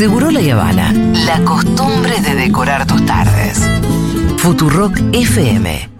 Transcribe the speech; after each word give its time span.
Seguro 0.00 0.30
La 0.30 0.40
Habana. 0.40 0.94
La 1.26 1.44
costumbre 1.44 2.18
de 2.22 2.34
decorar 2.34 2.86
tus 2.86 3.04
tardes. 3.04 3.60
Futurock 4.38 4.98
FM. 5.12 5.90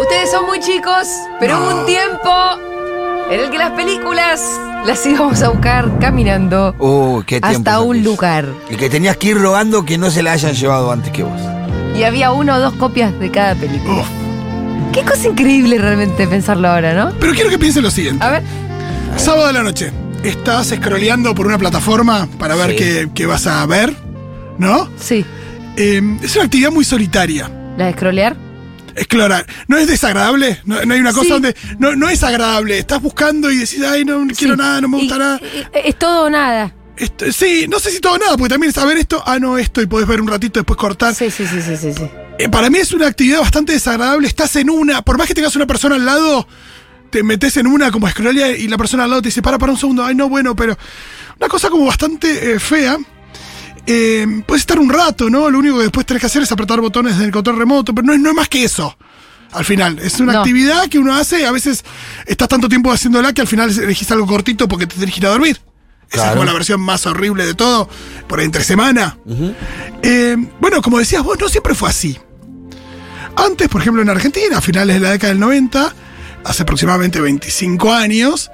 Ustedes 0.00 0.30
son 0.30 0.46
muy 0.46 0.58
chicos, 0.60 1.06
pero 1.38 1.58
hubo 1.58 1.80
un 1.80 1.84
tiempo 1.84 2.61
en 3.34 3.40
el 3.40 3.50
que 3.50 3.58
las 3.58 3.70
películas 3.72 4.40
las 4.86 5.04
íbamos 5.06 5.42
a 5.42 5.48
buscar 5.48 5.98
caminando 6.00 6.74
Uh, 6.78 7.22
qué 7.26 7.40
tiempo. 7.40 7.58
hasta 7.58 7.80
un 7.80 8.02
lugar. 8.02 8.46
Y 8.70 8.76
que 8.76 8.88
tenías 8.90 9.16
que 9.16 9.28
ir 9.28 9.38
rogando 9.38 9.84
que 9.84 9.96
no 9.98 10.10
se 10.10 10.22
la 10.22 10.32
hayan 10.32 10.54
llevado 10.54 10.90
antes 10.92 11.12
que 11.12 11.22
vos. 11.22 11.40
Y 11.96 12.02
había 12.04 12.32
una 12.32 12.56
o 12.56 12.60
dos 12.60 12.72
copias 12.74 13.18
de 13.20 13.30
cada 13.30 13.54
película. 13.54 14.04
Qué 14.92 15.02
cosa 15.02 15.28
increíble 15.28 15.78
realmente 15.78 16.26
pensarlo 16.26 16.68
ahora, 16.68 16.92
¿no? 16.94 17.12
Pero 17.20 17.32
quiero 17.32 17.48
que 17.50 17.58
piensen 17.58 17.82
lo 17.82 17.90
siguiente. 17.90 18.24
A 18.24 18.30
ver, 18.30 18.42
Sábado 19.16 19.46
de 19.46 19.52
la 19.52 19.62
noche. 19.62 19.92
Estás 20.22 20.68
scrolleando 20.68 21.34
por 21.34 21.46
una 21.46 21.58
plataforma 21.58 22.28
para 22.38 22.54
ver 22.54 22.70
Sí. 22.70 22.76
qué, 22.76 23.08
qué 23.14 23.26
vas 23.26 23.46
a 23.46 23.64
ver, 23.66 23.94
¿no? 24.58 24.88
sí. 24.98 25.24
Eh, 25.76 26.00
es 26.22 26.34
una 26.36 26.44
actividad 26.44 26.70
muy 26.70 26.84
solitaria. 26.84 27.50
¿La 27.78 27.86
de 27.86 27.92
scrollear? 27.92 28.36
Explorar. 28.96 29.46
¿No 29.68 29.76
es 29.78 29.86
desagradable? 29.88 30.60
¿No, 30.64 30.84
no 30.84 30.94
hay 30.94 31.00
una 31.00 31.12
cosa 31.12 31.24
Sí. 31.24 31.30
donde. 31.30 31.56
No, 31.78 31.94
no 31.96 32.08
es 32.08 32.22
agradable. 32.22 32.78
Estás 32.78 33.00
buscando 33.02 33.50
y 33.50 33.56
decís, 33.58 33.80
ay, 33.82 34.04
no, 34.04 34.26
quiero 34.36 34.54
Sí. 34.54 34.58
nada, 34.60 34.80
no 34.80 34.88
me 34.88 34.98
gusta 34.98 35.16
Y- 35.16 35.18
nada. 35.18 35.40
Es 35.84 35.98
todo 35.98 36.24
o 36.24 36.30
nada. 36.30 36.74
Esto- 36.96 37.32
sí, 37.32 37.66
no 37.68 37.78
sé 37.80 37.90
si 37.90 38.00
todo 38.00 38.18
nada, 38.18 38.36
porque 38.36 38.50
también 38.50 38.72
saber 38.72 38.98
esto, 38.98 39.22
ah, 39.26 39.38
no, 39.38 39.56
esto, 39.58 39.80
y 39.80 39.86
podés 39.86 40.06
ver 40.06 40.20
un 40.20 40.28
ratito, 40.28 40.60
después 40.60 40.76
cortar. 40.76 41.14
Sí, 41.14 41.30
sí, 41.30 41.46
sí, 41.46 41.62
sí, 41.62 41.76
sí. 41.76 41.92
sí. 41.94 42.04
Eh, 42.38 42.48
para 42.48 42.68
mí 42.70 42.78
es 42.78 42.92
una 42.92 43.06
actividad 43.06 43.40
bastante 43.40 43.72
desagradable. 43.72 44.28
Estás 44.28 44.54
en 44.56 44.68
una, 44.70 45.02
por 45.02 45.16
más 45.18 45.26
que 45.26 45.34
tengas 45.34 45.56
una 45.56 45.66
persona 45.66 45.94
al 45.96 46.04
lado, 46.04 46.46
te 47.10 47.22
metes 47.22 47.56
en 47.56 47.66
una 47.66 47.90
como 47.90 48.08
scrollea 48.08 48.50
y 48.56 48.68
la 48.68 48.76
persona 48.76 49.04
al 49.04 49.10
lado 49.10 49.22
te 49.22 49.28
dice, 49.28 49.42
para, 49.42 49.58
para 49.58 49.72
un 49.72 49.78
segundo, 49.78 50.04
ay, 50.04 50.14
no, 50.14 50.28
bueno, 50.28 50.54
pero. 50.54 50.76
Una 51.40 51.48
cosa 51.48 51.70
como 51.70 51.86
bastante 51.86 52.52
eh, 52.52 52.60
fea. 52.60 52.96
Eh, 53.86 54.42
puedes 54.46 54.62
estar 54.62 54.78
un 54.78 54.88
rato, 54.90 55.28
¿no? 55.28 55.50
Lo 55.50 55.58
único 55.58 55.76
que 55.78 55.82
después 55.84 56.06
tenés 56.06 56.20
que 56.20 56.26
hacer 56.26 56.42
es 56.42 56.52
apretar 56.52 56.80
botones 56.80 57.18
del 57.18 57.30
control 57.32 57.56
remoto, 57.58 57.94
pero 57.94 58.06
no 58.06 58.12
es, 58.12 58.20
no 58.20 58.30
es 58.30 58.36
más 58.36 58.48
que 58.48 58.64
eso. 58.64 58.96
Al 59.52 59.64
final, 59.64 59.98
es 59.98 60.18
una 60.20 60.32
No. 60.34 60.38
actividad 60.40 60.88
que 60.88 60.98
uno 60.98 61.14
hace, 61.14 61.44
a 61.46 61.50
veces 61.52 61.84
estás 62.26 62.48
tanto 62.48 62.68
tiempo 62.68 62.90
haciéndola 62.92 63.32
que 63.32 63.40
al 63.42 63.46
final 63.48 63.70
elegís 63.70 64.10
algo 64.10 64.26
cortito 64.26 64.66
porque 64.68 64.86
te 64.86 64.94
tenés 64.94 65.12
que 65.14 65.20
ir 65.20 65.26
a 65.26 65.30
dormir. 65.30 65.60
Esa 66.10 66.26
es 66.26 66.30
como 66.32 66.44
la 66.44 66.52
versión 66.52 66.80
más 66.80 67.06
horrible 67.06 67.44
de 67.46 67.54
todo, 67.54 67.88
por 68.28 68.40
entre 68.40 68.62
semana. 68.64 69.16
Eh, 70.02 70.36
bueno, 70.60 70.80
como 70.82 70.98
decías 70.98 71.22
vos, 71.22 71.38
no 71.40 71.48
siempre 71.48 71.74
fue 71.74 71.88
así. 71.88 72.18
Antes, 73.36 73.68
por 73.68 73.80
ejemplo, 73.80 74.02
en 74.02 74.10
Argentina, 74.10 74.58
a 74.58 74.60
finales 74.60 74.96
de 74.96 75.00
la 75.00 75.10
década 75.12 75.32
del 75.32 75.40
90, 75.40 75.94
hace 76.44 76.62
aproximadamente 76.62 77.20
25 77.20 77.92
años, 77.92 78.50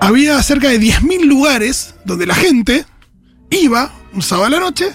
había 0.00 0.42
cerca 0.42 0.68
de 0.68 0.80
10.000 0.80 1.24
lugares 1.24 1.94
donde 2.04 2.26
la 2.26 2.34
gente 2.34 2.84
iba 3.50 3.92
un 4.12 4.22
sábado 4.22 4.46
a 4.46 4.50
la 4.50 4.60
noche, 4.60 4.92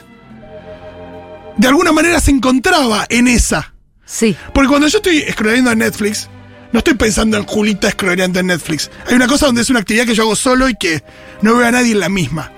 de 1.57 1.67
alguna 1.67 1.91
manera 1.91 2.19
se 2.19 2.31
encontraba 2.31 3.05
en 3.09 3.27
esa. 3.27 3.73
Sí. 4.05 4.35
Porque 4.53 4.67
cuando 4.69 4.87
yo 4.87 4.97
estoy 4.97 5.21
scrolleando 5.31 5.71
en 5.71 5.79
Netflix, 5.79 6.29
no 6.71 6.79
estoy 6.79 6.95
pensando 6.95 7.37
en 7.37 7.45
Julita 7.45 7.89
scrolleando 7.91 8.39
en 8.39 8.47
Netflix. 8.47 8.89
Hay 9.07 9.15
una 9.15 9.27
cosa 9.27 9.45
donde 9.45 9.61
es 9.61 9.69
una 9.69 9.79
actividad 9.79 10.05
que 10.05 10.15
yo 10.15 10.23
hago 10.23 10.35
solo 10.35 10.67
y 10.69 10.75
que 10.75 11.03
no 11.41 11.55
veo 11.55 11.67
a 11.67 11.71
nadie 11.71 11.91
en 11.93 11.99
la 11.99 12.09
misma. 12.09 12.51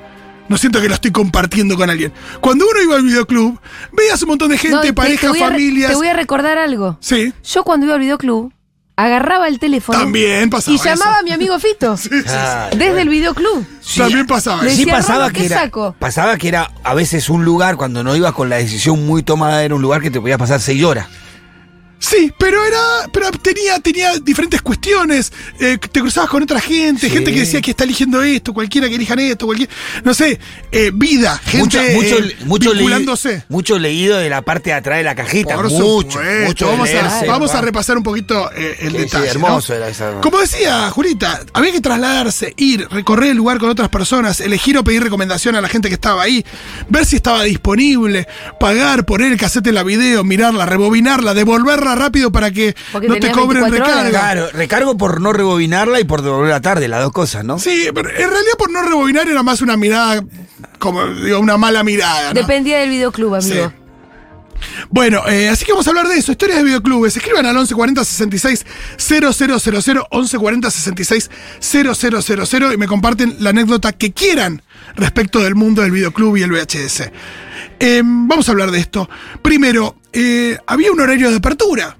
No 0.48 0.58
siento 0.58 0.80
que 0.80 0.88
lo 0.88 0.94
estoy 0.94 1.12
compartiendo 1.12 1.76
con 1.76 1.90
alguien. 1.90 2.14
Cuando 2.40 2.66
uno 2.70 2.82
iba 2.82 2.96
al 2.96 3.04
videoclub, 3.04 3.60
veías 3.92 4.22
un 4.22 4.30
montón 4.30 4.50
de 4.50 4.58
gente, 4.60 4.76
No, 4.76 4.82
te- 4.82 4.88
te 4.90 4.94
parejas, 4.94 5.30
voy 5.32 5.40
a 5.42 5.50
re- 5.50 5.56
familias. 5.56 5.90
Te 5.92 5.96
voy 5.98 6.08
a 6.08 6.14
recordar 6.14 6.58
algo. 6.60 6.98
Sí, 7.02 7.34
Yo 7.44 7.64
cuando 7.64 7.88
iba 7.88 7.96
al 7.96 8.02
videoclub, 8.02 8.54
agarraba 8.98 9.48
el 9.48 9.60
teléfono 9.60 10.00
también 10.00 10.50
pasaba 10.50 10.76
y 10.76 10.78
llamaba 10.80 11.12
eso. 11.12 11.20
a 11.20 11.24
mi 11.24 11.32
amigo 11.32 11.60
Fito. 11.60 11.96
Ah, 12.28 12.70
Desde 12.76 13.02
el 13.02 13.10
videoclub. 13.10 13.66
También 13.98 14.26
pasaba 14.26 14.62
Le 14.64 14.70
eso. 14.70 14.76
Sí 14.78 14.86
decía, 14.86 14.96
pasaba 14.98 15.20
"Rolo, 15.28 15.34
que 15.34 15.40
¿qué 15.42 15.46
era, 15.48 15.62
saco?" 15.62 15.96
pasaba 16.00 16.38
que 16.38 16.48
era 16.48 16.72
a 16.84 16.94
veces 16.94 17.30
un 17.30 17.44
lugar 17.46 17.76
cuando 17.76 18.04
no 18.04 18.16
ibas 18.16 18.34
con 18.34 18.50
la 18.50 18.58
decisión 18.58 19.06
muy 19.06 19.24
tomada 19.24 19.64
era 19.64 19.76
un 19.76 19.82
lugar 19.82 20.02
que 20.02 20.12
te 20.12 20.20
podía 20.22 20.38
pasar 20.38 20.60
seis 20.62 20.84
horas. 20.84 21.08
Sí, 22.00 22.32
pero 22.38 22.64
era. 22.64 22.78
Pero 23.12 23.32
tenía, 23.32 23.80
tenía 23.80 24.18
diferentes 24.20 24.62
cuestiones. 24.62 25.32
eh, 25.60 25.78
te 25.80 26.00
cruzabas 26.02 26.30
con 26.30 26.44
otra 26.44 26.60
gente, 26.60 27.08
Sí. 27.08 27.14
gente 27.14 27.34
que 27.34 27.40
decía 27.40 27.62
que 27.62 27.72
está 27.72 27.84
eligiendo 27.84 28.22
esto, 28.22 28.54
cualquiera 28.54 28.88
que 28.90 28.96
elijan 28.96 29.18
esto, 29.20 29.46
cualquier. 29.46 29.70
No 30.04 30.14
sé, 30.14 30.40
eh, 30.72 30.92
vida, 30.94 31.42
Mucho, 31.54 31.80
gente 31.80 31.96
mucho, 31.96 32.18
eh, 32.20 32.36
mucho, 32.46 32.70
leí- 32.74 32.78
vinculándose. 32.80 33.44
mucho 33.50 33.80
leído 33.80 34.18
de 34.18 34.30
la 34.30 34.42
parte 34.44 34.70
de 34.72 34.74
atrás 34.76 34.98
de 35.00 35.04
la 35.04 35.16
cajita. 35.16 35.56
Por 35.56 35.70
mucho, 35.72 36.12
supuesto. 36.12 36.46
mucho 36.46 36.68
vamos, 36.68 36.90
a, 36.94 37.26
vamos 37.26 37.52
a 37.56 37.62
repasar 37.62 37.98
un 37.98 38.04
poquito 38.04 38.52
eh, 38.56 38.76
el 38.82 38.92
Sí, 38.92 38.98
sí, 38.98 39.04
detalle. 39.04 39.28
hermoso 39.30 39.74
¿no? 39.74 39.78
era 39.80 39.90
esa. 39.90 40.22
Como 40.22 40.40
decía 40.40 40.90
Julita, 40.92 41.42
había 41.54 41.72
que 41.72 41.82
trasladarse, 41.82 42.54
ir, 42.58 42.88
recorrer 42.92 43.32
el 43.32 43.38
lugar 43.38 43.58
con 43.58 43.70
otras 43.70 43.90
personas, 43.90 44.40
elegir 44.42 44.78
o 44.78 44.84
pedir 44.84 45.02
recomendación 45.04 45.56
a 45.56 45.62
la 45.62 45.70
gente 45.70 45.88
que 45.88 45.96
estaba 45.96 46.24
ahí, 46.24 46.46
ver 46.90 47.06
si 47.06 47.16
estaba 47.16 47.44
disponible, 47.44 48.28
pagar, 48.60 49.06
poner 49.06 49.32
el 49.32 49.38
cassette 49.40 49.68
en 49.68 49.76
la 49.76 49.84
video, 49.84 50.24
mirarla, 50.24 50.66
rebobinarla, 50.66 51.34
devolverla 51.34 51.85
rápido 51.94 52.32
para 52.32 52.50
que 52.50 52.76
Porque 52.92 53.08
no 53.08 53.16
te 53.16 53.30
cobren 53.30 53.62
24 53.64 53.86
horas. 53.86 54.06
recarga. 54.08 54.10
Claro, 54.20 54.50
recargo 54.54 54.98
por 54.98 55.22
no 55.22 55.34
rebobinarla 55.34 56.00
y 56.00 56.06
por 56.06 56.24
devolver 56.24 56.50
la 56.50 56.62
tarde, 56.62 56.88
las 56.88 57.04
dos 57.04 57.12
cosas, 57.12 57.44
¿no? 57.46 57.60
Sí, 57.60 57.90
pero 57.94 58.10
en 58.10 58.16
realidad 58.16 58.54
por 58.58 58.72
no 58.72 58.82
rebobinar 58.82 59.28
era 59.28 59.44
más 59.44 59.62
una 59.62 59.78
mirada, 59.78 60.24
como 60.80 61.06
digo, 61.06 61.40
una 61.40 61.58
mala 61.58 61.84
mirada. 61.84 62.30
¿no? 62.34 62.40
Dependía 62.40 62.80
del 62.80 62.90
videoclub, 62.90 63.36
amigo. 63.36 63.68
Sí. 63.68 63.85
Bueno, 64.90 65.22
eh, 65.28 65.50
así 65.50 65.66
que 65.66 65.72
vamos 65.72 65.88
a 65.88 65.90
hablar 65.92 66.08
de 66.08 66.18
eso, 66.18 66.32
historias 66.32 66.58
de 66.60 66.64
videoclubes. 66.64 67.16
Escriban 67.18 67.46
al 67.46 67.56
1140 67.56 68.04
66 68.04 68.66
000, 68.98 69.28
1140 70.12 70.72
66 70.72 71.30
000 71.62 72.74
y 72.74 72.78
me 72.78 72.88
comparten 72.88 73.36
la 73.40 73.50
anécdota 73.52 73.92
que 73.94 74.14
quieran 74.14 74.62
respecto 74.96 75.40
del 75.40 75.56
mundo 75.56 75.82
del 75.82 75.92
videoclub 75.92 76.38
y 76.38 76.44
el 76.44 76.52
VHS. 76.52 77.12
Eh, 77.80 78.02
vamos 78.04 78.48
a 78.48 78.52
hablar 78.52 78.72
de 78.72 78.80
esto. 78.80 79.10
Primero, 79.42 79.98
eh, 80.14 80.58
había 80.68 80.92
un 80.92 81.00
horario 81.02 81.30
de 81.30 81.38
apertura. 81.38 81.98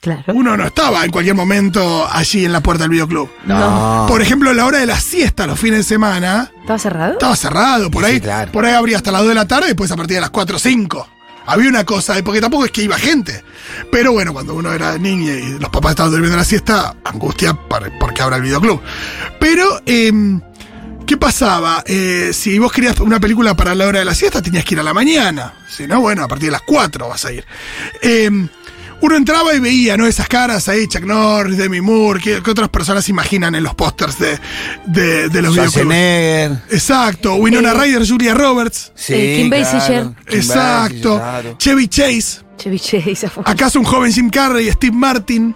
Claro. 0.00 0.24
Uno 0.28 0.56
no 0.56 0.64
estaba 0.66 1.04
en 1.04 1.10
cualquier 1.10 1.34
momento 1.34 2.08
allí 2.10 2.46
en 2.46 2.52
la 2.52 2.62
puerta 2.62 2.84
del 2.84 2.90
videoclub. 2.92 3.28
No. 3.44 4.06
Por 4.08 4.22
ejemplo, 4.22 4.50
la 4.54 4.64
hora 4.64 4.78
de 4.78 4.86
la 4.86 4.98
siesta 4.98 5.46
los 5.46 5.60
fines 5.60 5.80
de 5.80 5.82
semana 5.84 6.50
¿Estaba 6.62 6.78
cerrado? 6.78 7.12
estaba 7.12 7.36
cerrado. 7.36 7.90
Por 7.90 8.06
Sí, 8.06 8.12
ahí, 8.12 8.20
claro. 8.20 8.50
por 8.50 8.64
ahí 8.64 8.72
abría 8.72 8.96
hasta 8.96 9.12
las 9.12 9.20
2 9.20 9.28
de 9.28 9.34
la 9.34 9.46
tarde 9.46 9.66
y 9.66 9.68
después 9.68 9.90
a 9.92 9.96
partir 9.96 10.14
de 10.14 10.22
las 10.22 10.30
4 10.30 10.56
o 10.56 10.58
5. 10.58 11.08
Había 11.50 11.68
una 11.68 11.84
cosa, 11.84 12.16
eh, 12.16 12.22
porque 12.22 12.40
tampoco 12.40 12.64
es 12.64 12.70
que 12.70 12.84
iba 12.84 12.96
gente. 12.96 13.42
Pero 13.90 14.12
bueno, 14.12 14.32
cuando 14.32 14.54
uno 14.54 14.72
era 14.72 14.96
niño 14.98 15.32
y 15.32 15.58
los 15.58 15.68
papás 15.68 15.90
estaban 15.90 16.12
durmiendo 16.12 16.36
la 16.36 16.44
siesta, 16.44 16.94
angustia 17.02 17.58
porque 17.98 18.22
abra 18.22 18.36
el 18.36 18.42
videoclub. 18.42 18.80
Pero, 19.40 19.82
em, 19.84 20.40
¿qué 21.08 21.16
pasaba? 21.16 21.82
Eh, 21.86 22.30
si 22.32 22.56
vos 22.60 22.70
querías 22.70 23.00
una 23.00 23.18
película 23.18 23.56
para 23.56 23.74
la 23.74 23.88
hora 23.88 23.98
de 23.98 24.04
la 24.04 24.14
siesta, 24.14 24.40
tenías 24.40 24.64
que 24.64 24.74
ir 24.74 24.80
a 24.80 24.84
la 24.84 24.94
mañana. 24.94 25.54
Si 25.68 25.88
no, 25.88 26.00
bueno, 26.00 26.22
a 26.22 26.28
partir 26.28 26.46
de 26.46 26.52
las 26.52 26.62
4 26.62 27.08
vas 27.08 27.24
a 27.24 27.32
ir. 27.32 27.44
Em, 28.00 28.48
uno 29.02 29.16
entraba 29.16 29.54
y 29.54 29.60
veía, 29.60 29.96
¿no? 29.96 30.06
Esas 30.06 30.28
caras 30.28 30.68
ahí, 30.68 30.86
Chuck 30.86 31.04
Norris, 31.04 31.56
Demi 31.56 31.80
Moore, 31.80 32.20
que, 32.20 32.36
otras 32.50 32.68
personas 32.68 33.08
imaginan 33.08 33.54
en 33.54 33.62
los 33.62 33.74
pósters 33.74 34.18
de, 34.18 34.38
de, 34.86 35.28
de 35.28 35.42
los. 35.42 35.54
Schwarzenegger. 35.54 36.52
Exacto, 36.70 37.34
Winona 37.36 37.70
Eh, 37.72 37.74
Ryder, 37.74 38.06
Julia 38.08 38.34
Roberts. 38.34 38.92
Sí, 38.94 39.14
Eh, 39.14 39.36
Kim 39.36 39.50
claro. 39.50 39.64
Basinger. 39.74 40.04
Kim 40.28 40.38
Exacto. 40.38 41.18
Basinger, 41.18 41.42
claro. 41.42 41.58
Chevy 41.58 41.88
Chase. 41.88 42.40
Chevy 42.58 42.78
Chase. 42.78 43.30
¿Acaso 43.44 43.78
un 43.78 43.84
joven 43.86 44.12
Jim 44.12 44.28
Carrey, 44.30 44.70
Steve 44.70 44.94
Martin? 44.96 45.54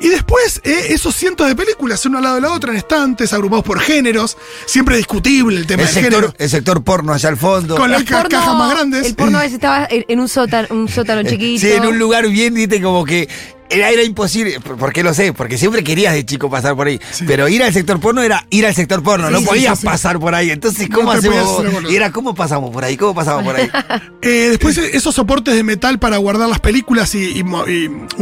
Y 0.00 0.08
después, 0.08 0.60
eh, 0.64 0.86
esos 0.90 1.14
cientos 1.14 1.46
de 1.46 1.54
películas, 1.54 2.04
una 2.06 2.18
al 2.18 2.24
lado 2.24 2.34
de 2.36 2.40
la 2.40 2.52
otra, 2.52 2.70
en 2.72 2.78
estantes, 2.78 3.32
agrupados 3.32 3.64
por 3.64 3.80
géneros. 3.80 4.36
Siempre 4.66 4.96
discutible 4.96 5.58
el 5.58 5.66
tema 5.66 5.82
El 5.82 5.88
del 5.88 5.94
sector, 5.94 6.12
género. 6.22 6.34
el 6.38 6.50
sector 6.50 6.82
porno 6.82 7.12
allá 7.12 7.28
al 7.28 7.36
fondo. 7.36 7.76
Con 7.76 7.90
las 7.90 8.04
ca- 8.04 8.26
cajas 8.28 8.54
más 8.54 8.70
grandes. 8.72 9.06
El 9.06 9.14
porno 9.14 9.38
a 9.38 9.42
veces 9.42 9.54
estaba 9.54 9.86
en, 9.90 10.04
en 10.08 10.20
un 10.20 10.28
sótano, 10.28 10.68
un 10.70 10.88
sótano 10.88 11.28
chiquito. 11.28 11.60
Sí, 11.60 11.70
en 11.72 11.86
un 11.86 11.98
lugar 11.98 12.26
bien, 12.28 12.54
viste, 12.54 12.80
como 12.80 13.04
que 13.04 13.28
era, 13.70 13.90
era 13.90 14.02
imposible. 14.02 14.60
¿Por 14.60 14.76
por 14.76 14.92
qué 14.92 15.02
lo 15.02 15.14
sé? 15.14 15.32
Porque 15.32 15.56
siempre 15.56 15.82
querías 15.84 16.12
de 16.14 16.24
chico 16.26 16.50
pasar 16.50 16.74
por 16.76 16.86
ahí. 16.88 17.00
Sí. 17.12 17.24
Pero 17.26 17.48
ir 17.48 17.62
al 17.62 17.72
sector 17.72 17.98
porno 18.00 18.22
era 18.22 18.46
ir 18.50 18.66
al 18.66 18.74
sector 18.74 19.02
porno, 19.02 19.28
Sí, 19.28 19.32
no 19.32 19.38
sí, 19.40 19.46
podías 19.46 19.78
sí, 19.78 19.82
sí. 19.82 19.86
pasar 19.86 20.18
por 20.18 20.34
ahí. 20.34 20.50
Entonces, 20.50 20.88
¿cómo 20.92 21.12
hacemos? 21.12 21.62
Y 21.88 21.96
era, 21.96 22.10
¿cómo 22.12 22.34
pasamos 22.34 22.70
por 22.70 22.84
ahí? 22.84 22.96
¿Cómo 22.96 23.14
pasamos 23.14 23.44
por 23.44 23.56
ahí? 23.56 23.68
Eh, 24.22 24.48
después 24.50 24.76
esos 24.76 25.14
soportes 25.14 25.54
de 25.54 25.62
metal 25.62 25.98
para 25.98 26.18
guardar 26.18 26.46
las 26.48 26.60
películas 26.60 27.14
y, 27.14 27.38
y 27.38 27.40
uno 27.40 27.64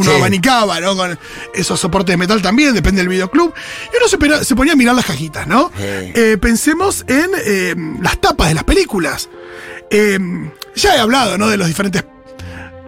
Sí. 0.01 0.11
abanicaba, 0.17 0.79
¿no? 0.79 0.97
Con 0.97 1.19
esos 1.55 1.81
soportes 1.81 2.13
de 2.13 2.17
metal 2.17 2.41
también, 2.41 2.73
depende 2.73 3.01
del 3.01 3.09
videoclub. 3.09 3.53
Y 3.93 3.97
uno 3.97 4.07
se, 4.07 4.17
pera- 4.17 4.45
se 4.45 4.55
ponía 4.55 4.75
a 4.75 4.77
mirar 4.77 4.95
las 4.95 5.07
cajitas, 5.07 5.49
¿no? 5.49 5.73
Sí. 5.77 5.83
Eh, 5.85 6.39
pensemos 6.41 7.05
en 7.09 7.31
eh, 7.45 7.75
las 8.01 8.21
tapas 8.21 8.47
de 8.49 8.55
las 8.55 8.63
películas. 8.65 9.29
Eh, 9.91 10.19
ya 10.77 10.95
he 10.95 10.99
hablado, 11.01 11.37
¿no? 11.37 11.49
De 11.49 11.57
los 11.57 11.67
diferentes 11.67 12.05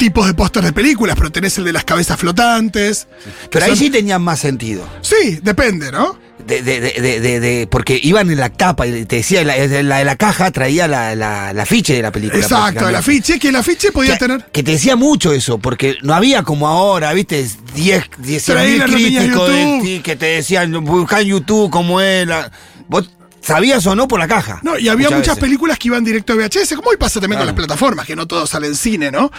tipos 0.00 0.26
de 0.26 0.35
pósters 0.35 0.67
de 0.67 0.73
películas, 0.73 1.14
pero 1.17 1.31
tenés 1.31 1.56
el 1.58 1.64
de 1.64 1.73
las 1.73 1.85
cabezas 1.85 2.19
flotantes. 2.19 3.06
Pero 3.50 3.64
ahí 3.67 3.70
Son- 3.73 3.79
sí 3.79 3.91
tenían 3.91 4.20
más 4.23 4.41
sentido. 4.41 4.85
Sí, 5.02 5.38
depende, 5.43 5.93
¿no? 5.93 6.19
de, 6.47 6.62
de, 6.62 6.81
de, 6.81 6.93
de- 7.00 7.20
de- 7.20 7.38
de- 7.41 7.67
porque 7.70 8.00
iban 8.02 8.31
en 8.31 8.38
la 8.41 8.49
tapa 8.49 8.87
y 8.87 9.05
te 9.05 9.17
decía, 9.17 9.44
la, 9.44 9.56
la 9.58 9.99
de 9.99 10.05
la 10.05 10.17
caja 10.17 10.50
traía 10.50 10.88
la, 10.88 11.14
la, 11.14 11.52
la 11.52 11.62
afiche 11.62 11.93
de 11.94 12.02
la 12.02 12.11
película. 12.11 12.43
Exacto, 12.43 12.88
el 12.88 12.97
afiche, 12.97 13.38
que 13.38 13.49
el 13.50 13.56
afiche 13.56 13.93
podía 13.93 14.17
tener. 14.19 14.47
que 14.50 14.62
te 14.62 14.73
decía 14.73 14.97
mucho 14.97 15.32
eso, 15.35 15.58
porque 15.58 15.97
no 16.02 16.14
había 16.14 16.43
como 16.43 16.67
ahora, 16.67 17.12
viste, 17.12 17.47
10, 17.75 18.05
10 18.19 18.44
Trailer, 18.44 18.88
no 18.91 18.97
tenías 18.97 19.23
críticos 19.25 19.49
de 19.50 19.79
ti 19.82 20.00
que 20.02 20.17
te 20.17 20.26
decían, 20.26 20.73
busca 20.82 21.20
en 21.20 21.29
YouTube 21.29 21.70
cómo 21.70 22.00
era. 22.00 22.50
Vos 22.88 23.08
sabías 23.41 23.87
o 23.87 23.95
no 23.95 24.07
por 24.09 24.19
la 24.19 24.29
caja. 24.29 24.61
No, 24.63 24.79
y 24.79 24.89
había 24.89 25.11
muchas 25.11 25.39
películas 25.39 25.79
que 25.79 25.89
iban 25.89 26.05
directo 26.05 26.33
a 26.33 26.37
VHS, 26.37 26.75
como 26.77 26.91
hoy 26.91 26.97
pasa 26.97 27.21
también 27.21 27.39
con 27.39 27.47
las 27.47 27.57
plataformas, 27.57 28.07
que 28.07 28.17
no 28.17 28.27
todo 28.27 28.47
sale 28.47 28.67
en 28.67 28.75
cine, 28.75 29.11
¿no? 29.11 29.31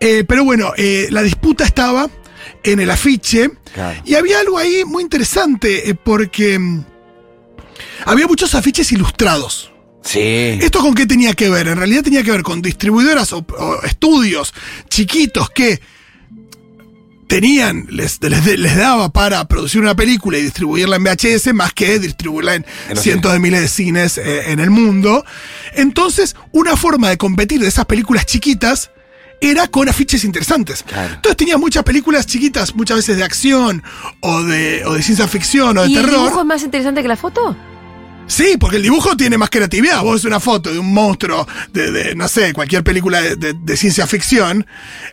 Eh, 0.00 0.24
pero 0.26 0.44
bueno, 0.44 0.72
eh, 0.76 1.08
la 1.10 1.22
disputa 1.22 1.64
estaba 1.64 2.08
en 2.62 2.80
el 2.80 2.90
afiche. 2.90 3.50
Claro. 3.72 4.00
Y 4.04 4.14
había 4.14 4.40
algo 4.40 4.58
ahí 4.58 4.84
muy 4.84 5.02
interesante, 5.02 5.88
eh, 5.88 5.94
porque 5.94 6.58
mm, 6.58 6.84
había 8.06 8.26
muchos 8.26 8.54
afiches 8.54 8.90
ilustrados. 8.92 9.70
Sí. 10.02 10.20
¿Esto 10.20 10.80
con 10.80 10.94
qué 10.94 11.06
tenía 11.06 11.32
que 11.32 11.48
ver? 11.48 11.66
En 11.68 11.78
realidad 11.78 12.02
tenía 12.02 12.22
que 12.22 12.30
ver 12.30 12.42
con 12.42 12.60
distribuidoras 12.60 13.32
o, 13.32 13.38
o 13.38 13.82
estudios 13.84 14.52
chiquitos 14.90 15.48
que 15.48 15.80
tenían, 17.40 17.86
les, 17.90 18.20
les, 18.22 18.58
les 18.58 18.76
daba 18.76 19.10
para 19.12 19.46
producir 19.48 19.80
una 19.80 19.96
película 19.96 20.38
y 20.38 20.42
distribuirla 20.42 20.94
en 20.96 21.02
VHS 21.02 21.52
más 21.52 21.72
que 21.72 21.98
distribuirla 21.98 22.54
en, 22.54 22.64
En 22.88 22.96
cientos 22.96 23.32
de 23.32 23.40
miles 23.40 23.60
de 23.60 23.66
cines 23.68 24.18
eh, 24.18 24.52
en 24.52 24.60
el 24.60 24.70
mundo. 24.70 25.24
Entonces, 25.74 26.36
una 26.52 26.76
forma 26.76 27.08
de 27.08 27.16
competir 27.18 27.60
de 27.60 27.66
esas 27.66 27.86
películas 27.86 28.24
chiquitas 28.26 28.92
era 29.40 29.66
con 29.66 29.88
afiches 29.88 30.22
interesantes. 30.24 30.84
Claro. 30.84 31.14
Entonces 31.14 31.36
tenía 31.36 31.58
muchas 31.58 31.82
películas 31.82 32.24
chiquitas, 32.24 32.72
muchas 32.76 32.98
veces 32.98 33.16
de 33.16 33.24
acción 33.24 33.82
o 34.20 34.42
de, 34.44 34.84
o 34.86 34.94
de 34.94 35.02
ciencia 35.02 35.26
ficción 35.26 35.76
o 35.76 35.82
de 35.82 35.88
¿Y 35.88 35.96
el 35.96 36.04
terror. 36.04 36.20
dibujo 36.20 36.40
es 36.40 36.46
más 36.46 36.62
interesante 36.62 37.02
que 37.02 37.08
la 37.08 37.16
foto? 37.16 37.56
Sí, 38.26 38.56
porque 38.58 38.76
el 38.76 38.82
dibujo 38.84 39.16
tiene 39.16 39.36
más 39.36 39.50
creatividad. 39.50 40.02
Vos 40.02 40.14
ves 40.14 40.24
una 40.24 40.40
foto 40.40 40.72
de 40.72 40.78
un 40.78 40.94
monstruo 40.94 41.46
de, 41.72 41.90
de, 41.90 42.14
no 42.14 42.26
sé, 42.28 42.54
cualquier 42.54 42.82
película 42.82 43.20
de, 43.20 43.36
de- 43.36 43.52
de 43.54 43.76
ciencia 43.76 44.06
ficción 44.06 44.66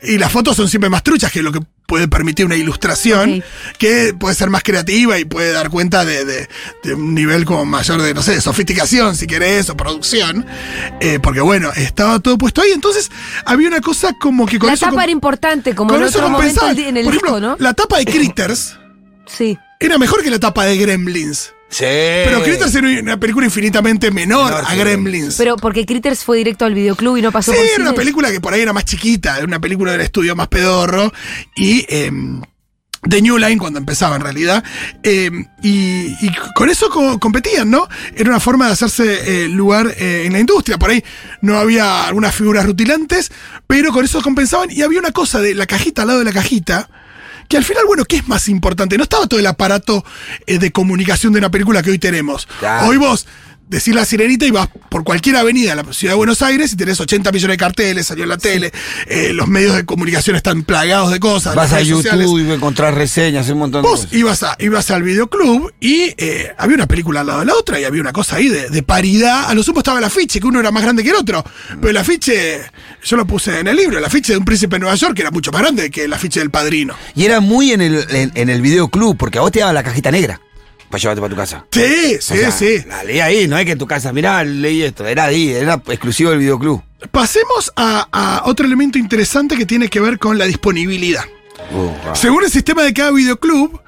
y 0.04 0.18
las 0.18 0.32
fotos 0.32 0.56
son 0.56 0.70
siempre 0.70 0.90
más 0.90 1.04
truchas 1.04 1.30
que 1.32 1.42
lo 1.42 1.52
que 1.52 1.60
puede 1.92 2.08
permitir 2.08 2.46
una 2.46 2.56
ilustración 2.56 3.44
que 3.78 4.14
puede 4.18 4.34
ser 4.34 4.50
más 4.50 4.64
creativa 4.64 5.20
y 5.20 5.26
puede 5.26 5.52
dar 5.52 5.70
cuenta 5.70 6.06
de, 6.06 6.24
de- 6.24 6.48
de 6.86 6.94
un 6.94 7.14
nivel 7.14 7.44
como 7.44 7.66
mayor 7.66 8.02
de, 8.02 8.14
no 8.14 8.22
sé, 8.24 8.32
de 8.36 8.40
sofisticación, 8.40 9.18
si 9.18 9.28
querés, 9.28 9.70
o 9.70 9.76
producción. 9.76 10.46
Eh, 11.02 11.20
porque 11.22 11.42
bueno, 11.42 11.70
estaba 11.76 12.22
todo 12.22 12.38
puesto 12.38 12.62
ahí. 12.62 12.72
Entonces 12.74 13.12
había 13.44 13.68
una 13.68 13.82
cosa 13.82 14.14
como 14.22 14.46
que 14.46 14.58
con 14.58 14.68
la 14.68 14.76
eso... 14.76 14.86
tapa 14.86 15.04
era 15.04 15.12
importante, 15.12 15.76
como 15.76 15.94
en 15.94 16.04
otro 16.04 16.30
momento 16.30 16.66
en 16.70 16.96
el 16.96 17.04
Por 17.04 17.14
disco, 17.14 17.40
¿no? 17.42 17.58
la 17.60 17.74
tapa 17.74 17.98
de 17.98 18.06
Critters 18.14 18.78
Sí. 19.26 19.58
era 19.82 19.98
mejor 19.98 20.24
que 20.24 20.30
la 20.32 20.40
tapa 20.40 20.64
de 20.64 20.78
Gremlins. 20.78 21.52
Sí. 21.72 21.86
Pero 21.86 22.44
Critters 22.44 22.76
era 22.76 22.88
una 23.02 23.18
película 23.20 23.46
infinitamente 23.46 24.12
menor 24.12 24.52
Menor 24.52 24.64
a 24.68 24.76
Gremlins. 24.76 25.36
Pero 25.38 25.56
porque 25.56 25.86
Critters 25.86 26.24
fue 26.24 26.38
directo 26.38 26.66
al 26.66 26.74
videoclub 26.76 27.18
y 27.18 27.22
no 27.24 27.32
pasó 27.32 27.52
Sí, 27.54 27.58
por 27.58 27.66
era 27.66 27.82
una 27.84 27.94
película 27.94 28.30
que 28.30 28.40
por 28.42 28.54
ahí 28.54 28.62
era 28.62 28.74
más 28.74 28.86
chiquita, 28.86 29.38
era 29.38 29.46
una 29.46 29.60
película 29.60 29.94
del 29.94 30.02
estudio 30.02 30.36
más 30.36 30.50
pedorro 30.50 31.12
y 31.56 31.86
eh, 31.88 32.12
de 33.04 33.22
New 33.22 33.38
Line 33.40 33.58
cuando 33.58 33.80
empezaba 33.80 34.16
en 34.18 34.22
realidad. 34.22 34.64
Eh, 35.02 35.32
y, 35.64 36.08
y 36.22 36.32
con 36.56 36.70
eso 36.70 36.90
co- 36.90 37.18
competían, 37.20 37.72
¿no? 37.72 37.88
Era 38.16 38.30
una 38.30 38.40
forma 38.42 38.68
de 38.68 38.74
hacerse 38.74 39.46
eh, 39.46 39.48
lugar 39.48 39.96
eh, 39.98 40.24
en 40.26 40.34
la 40.34 40.40
industria. 40.40 40.78
Por 40.78 40.90
ahí 40.92 41.04
no 41.42 41.58
había 41.58 42.06
algunas 42.06 42.36
figuras 42.36 42.66
rutilantes, 42.66 43.32
pero 43.66 43.92
con 43.92 44.04
eso 44.06 44.22
compensaban. 44.22 44.70
Y 44.72 44.82
había 44.82 45.00
una 45.00 45.12
cosa 45.12 45.40
de 45.40 45.56
la 45.56 45.66
cajita 45.66 46.02
al 46.04 46.10
lado 46.10 46.20
de 46.20 46.26
la 46.26 46.34
cajita. 46.34 46.90
Que 47.52 47.58
al 47.58 47.66
final, 47.66 47.84
bueno, 47.86 48.06
¿qué 48.06 48.16
es 48.16 48.28
más 48.30 48.48
importante? 48.48 48.96
No 48.96 49.04
estaba 49.04 49.28
todo 49.28 49.38
el 49.38 49.46
aparato 49.46 50.06
eh, 50.48 50.58
de 50.58 50.72
comunicación 50.72 51.34
de 51.34 51.40
una 51.40 51.52
película 51.52 51.84
que 51.84 51.90
hoy 51.90 52.00
tenemos. 52.00 52.48
Claro. 52.60 52.88
Hoy 52.88 52.96
vos 52.96 53.28
decís 53.72 53.96
la 53.96 54.04
sirenita 54.06 54.46
y 54.46 54.52
vas 54.52 54.68
por 54.90 55.04
cualquier 55.06 55.38
avenida 55.38 55.74
de 55.76 55.84
la 55.84 55.94
ciudad 55.94 56.12
de 56.14 56.18
Buenos 56.18 56.42
Aires 56.42 56.74
y 56.74 56.76
tenés 56.76 57.00
80 57.00 57.32
millones 57.32 57.54
de 57.54 57.58
carteles, 57.58 58.06
salió 58.06 58.24
en 58.24 58.30
la 58.30 58.38
tele, 58.38 58.72
eh, 59.08 59.32
los 59.34 59.48
medios 59.48 59.76
de 59.76 59.86
comunicación 59.86 60.36
están 60.36 60.64
plagados 60.64 61.12
de 61.12 61.20
cosas. 61.20 61.56
Vas 61.56 61.72
a 61.72 61.82
YouTube 61.82 62.04
sociales. 62.04 62.30
y 62.30 62.52
encontrar 62.52 62.94
reseñas, 62.94 63.50
un 63.50 63.60
montón 63.60 63.82
de 63.82 63.88
Vos 63.88 64.02
cosas. 64.02 64.14
ibas, 64.14 64.44
a, 64.44 64.58
ibas 64.60 64.92
al 64.92 65.04
videoclub 65.04 65.74
y 65.80 66.14
eh, 66.18 66.52
había 66.58 66.76
una 66.76 66.88
película 66.88 67.22
al 67.22 67.28
lado 67.28 67.40
de 67.40 67.46
la 67.46 67.56
otra 67.56 67.80
y 67.80 67.86
había 67.86 68.02
una 68.02 68.12
cosa 68.12 68.36
ahí 68.36 68.50
de, 68.50 68.70
de 68.70 68.84
paridad. 68.84 69.46
A 69.50 69.54
lo 69.54 69.64
sumo 69.64 69.80
estaba 69.80 70.00
el 70.00 70.04
afiche, 70.06 70.42
que 70.42 70.48
uno 70.48 70.60
era 70.60 70.72
más 70.72 70.84
grande 70.84 71.02
que 71.02 71.10
el 71.10 71.16
otro. 71.16 71.44
Pero 71.70 71.90
el 71.90 71.98
afiche, 71.98 72.62
yo 73.04 73.16
lo 73.16 73.26
puse 73.26 73.60
en 73.62 73.68
el 73.68 73.76
libro, 73.78 73.98
el 73.98 74.06
afiche 74.06 74.34
de 74.34 74.38
un 74.38 74.46
príncipe 74.46 74.76
de 74.76 74.80
Nueva 74.82 74.96
York 74.96 75.18
era 75.18 75.32
mucho 75.32 75.52
más 75.52 75.62
grande 75.62 75.90
que 75.90 76.04
el 76.04 76.14
afiche 76.14 76.42
del 76.42 76.52
padrino. 76.52 76.94
Y 77.16 77.24
era 77.24 77.40
muy 77.40 77.72
en 77.72 77.82
el, 77.82 78.06
en, 78.10 78.32
en 78.36 78.50
el 78.50 78.62
videoclub, 78.62 79.16
porque 79.16 79.38
a 79.38 79.42
vos 79.42 79.52
te 79.52 79.60
daban 79.60 79.76
la 79.76 79.84
cajita 79.84 80.12
negra 80.12 80.42
para 80.92 81.02
llevarte 81.02 81.22
para 81.22 81.30
tu 81.34 81.36
casa. 81.38 81.66
Sí, 81.72 82.18
sí, 82.20 82.34
O 82.34 82.38
sea, 82.38 82.52
sí. 82.52 82.84
La 82.88 83.04
leí 83.04 83.20
ahí, 83.20 83.48
no 83.48 83.58
es 83.58 83.66
que 83.66 83.72
en 83.72 83.78
tu 83.80 83.88
casa, 83.88 84.14
mirá, 84.14 84.44
leí 84.44 84.84
esto. 84.84 85.08
Era 85.08 85.26
ahí, 85.26 85.50
era 85.50 85.82
exclusivo 85.88 86.30
del 86.30 86.40
videoclub. 86.40 86.84
Pasemos 87.10 87.72
a, 87.76 88.08
a 88.12 88.44
otro 88.46 88.66
elemento 88.68 89.00
interesante 89.00 89.58
que 89.58 89.66
tiene 89.66 89.88
que 89.90 90.00
ver 90.00 90.20
con 90.20 90.38
la 90.38 90.46
disponibilidad. 90.46 91.24
Uh, 91.72 91.76
wow. 91.76 91.96
Según 92.16 92.44
el 92.44 92.52
sistema 92.52 92.84
de 92.84 92.94
cada 92.94 93.12
videoclub, 93.12 93.82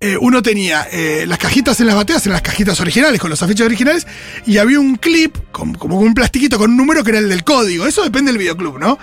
eh, 0.00 0.16
uno 0.20 0.42
tenía 0.42 0.86
eh, 0.92 1.24
las 1.26 1.38
cajitas 1.38 1.80
en 1.80 1.86
las 1.88 1.96
bateas, 1.96 2.24
en 2.26 2.32
las 2.32 2.42
cajitas 2.42 2.80
originales, 2.80 3.20
con 3.20 3.30
los 3.30 3.42
afiches 3.42 3.66
originales, 3.66 4.06
y 4.46 4.58
había 4.58 4.78
un 4.80 4.94
clip, 4.96 5.36
con- 5.50 5.74
como 5.74 5.98
un 5.98 6.14
plastiquito 6.14 6.56
con 6.58 6.70
un 6.70 6.76
número 6.76 7.02
que 7.04 7.10
era 7.10 7.18
el 7.18 7.28
del 7.28 7.42
código. 7.44 7.86
Eso 7.86 8.02
depende 8.04 8.30
del 8.32 8.38
videoclub, 8.38 8.78
¿no? 8.78 8.98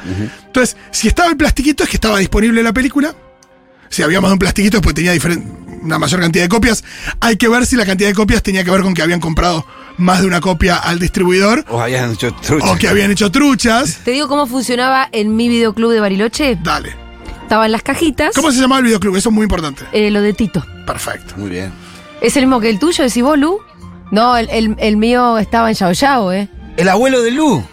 Entonces, 0.46 0.78
si 0.92 1.08
estaba 1.10 1.30
el 1.30 1.38
plastiquito 1.38 1.84
es 1.84 1.90
que 1.90 1.98
estaba 1.98 2.20
disponible 2.20 2.64
la 2.64 2.72
película. 2.74 3.14
Si 3.90 4.04
había 4.04 4.20
más 4.22 4.30
de 4.30 4.34
un 4.34 4.40
plastiquito, 4.40 4.82
pues 4.82 4.96
tenía 4.96 5.14
diferen- 5.14 5.65
una 5.86 6.00
mayor 6.00 6.20
cantidad 6.20 6.44
de 6.46 6.50
copias. 6.50 6.84
Hay 7.22 7.38
que 7.38 7.48
ver 7.48 7.66
si 7.66 7.76
la 7.76 7.86
cantidad 7.86 8.10
de 8.10 8.16
copias 8.16 8.44
tenía 8.44 8.64
que 8.64 8.72
ver 8.72 8.82
con 8.82 8.94
que 8.94 9.02
habían 9.02 9.20
comprado 9.20 9.66
más 9.98 10.20
de 10.22 10.28
una 10.28 10.42
copia 10.42 10.76
al 10.76 11.00
distribuidor 11.00 11.64
O 11.70 11.80
habían 11.80 12.12
hecho 12.14 12.34
trucha. 12.34 12.72
o 12.72 12.78
que 12.78 12.88
habían 12.88 13.12
hecho 13.12 13.32
truchas. 13.32 14.00
Te 14.04 14.12
digo 14.12 14.28
cómo 14.28 14.46
funcionaba 14.48 15.08
en 15.12 15.36
mi 15.36 15.48
videoclub 15.48 15.92
de 15.92 16.00
Bariloche. 16.00 16.58
Dale. 16.62 16.94
Estaban 17.44 17.72
las 17.72 17.84
cajitas. 17.84 18.34
¿Cómo 18.36 18.52
se 18.52 18.60
llamaba 18.60 18.80
el 18.80 18.86
videoclub? 18.86 19.16
Eso 19.16 19.30
es 19.30 19.36
muy 19.36 19.44
importante. 19.44 19.84
Eh, 19.92 20.10
lo 20.12 20.22
de 20.22 20.34
Tito. 20.34 20.66
Perfecto. 20.86 21.36
Muy 21.38 21.50
bien. 21.52 21.72
¿Es 22.22 22.36
el 22.38 22.44
mismo 22.48 22.60
que 22.60 22.70
el 22.70 22.80
tuyo, 22.80 23.04
decís 23.04 23.22
vos, 23.24 23.38
Lu? 23.38 23.60
No, 24.12 24.36
el, 24.38 24.50
el- 24.50 24.76
el 24.80 24.98
mío 24.98 25.38
estaba 25.38 25.70
en 25.70 25.76
Yao 25.76 25.92
Yao, 25.92 26.32
¿eh? 26.32 26.50
El 26.78 26.90
abuelo 26.90 27.22
de 27.22 27.32
Lu. 27.32 27.64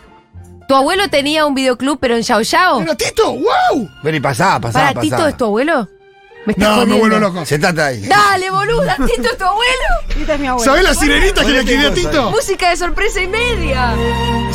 ¿Tu 0.69 0.75
abuelo 0.76 1.08
tenía 1.08 1.44
un 1.47 1.55
videoclub 1.55 1.99
pero 2.00 2.17
en 2.17 2.23
Yao 2.23 2.41
Yao? 2.43 2.82
¡Era 2.82 2.94
Tito! 2.94 3.32
¡Wow! 3.32 3.88
Ven 4.03 4.15
y 4.15 4.20
pasá, 4.20 4.61
pasá, 4.61 4.79
¿Para 4.79 4.88
pasá. 4.94 5.00
Tito 5.00 5.26
es 5.26 5.37
tu 5.37 5.44
abuelo? 5.47 5.88
Me 6.44 6.55
No, 6.56 6.69
me 6.69 6.75
jodiendo. 6.75 6.99
vuelvo 6.99 7.19
loco. 7.21 7.47
Sentate 7.47 7.81
ahí. 7.83 8.00
Dale, 8.06 8.50
boluda, 8.50 8.97
Tito 9.06 9.29
es 9.31 9.39
tu 9.39 9.44
abuelo. 9.44 9.73
Tito 10.12 10.33
es 10.33 10.41
mi 10.41 10.47
abuelo. 10.49 10.65
¿Sabés 10.65 10.83
la 10.85 10.94
sirenita 10.94 11.44
que 11.44 11.50
le 11.50 11.65
quería 11.65 11.89
a 11.89 11.94
Tito? 11.94 12.31
Música 12.31 12.70
de 12.70 12.77
sorpresa 12.77 13.20
y 13.22 13.29
media. 13.29 13.94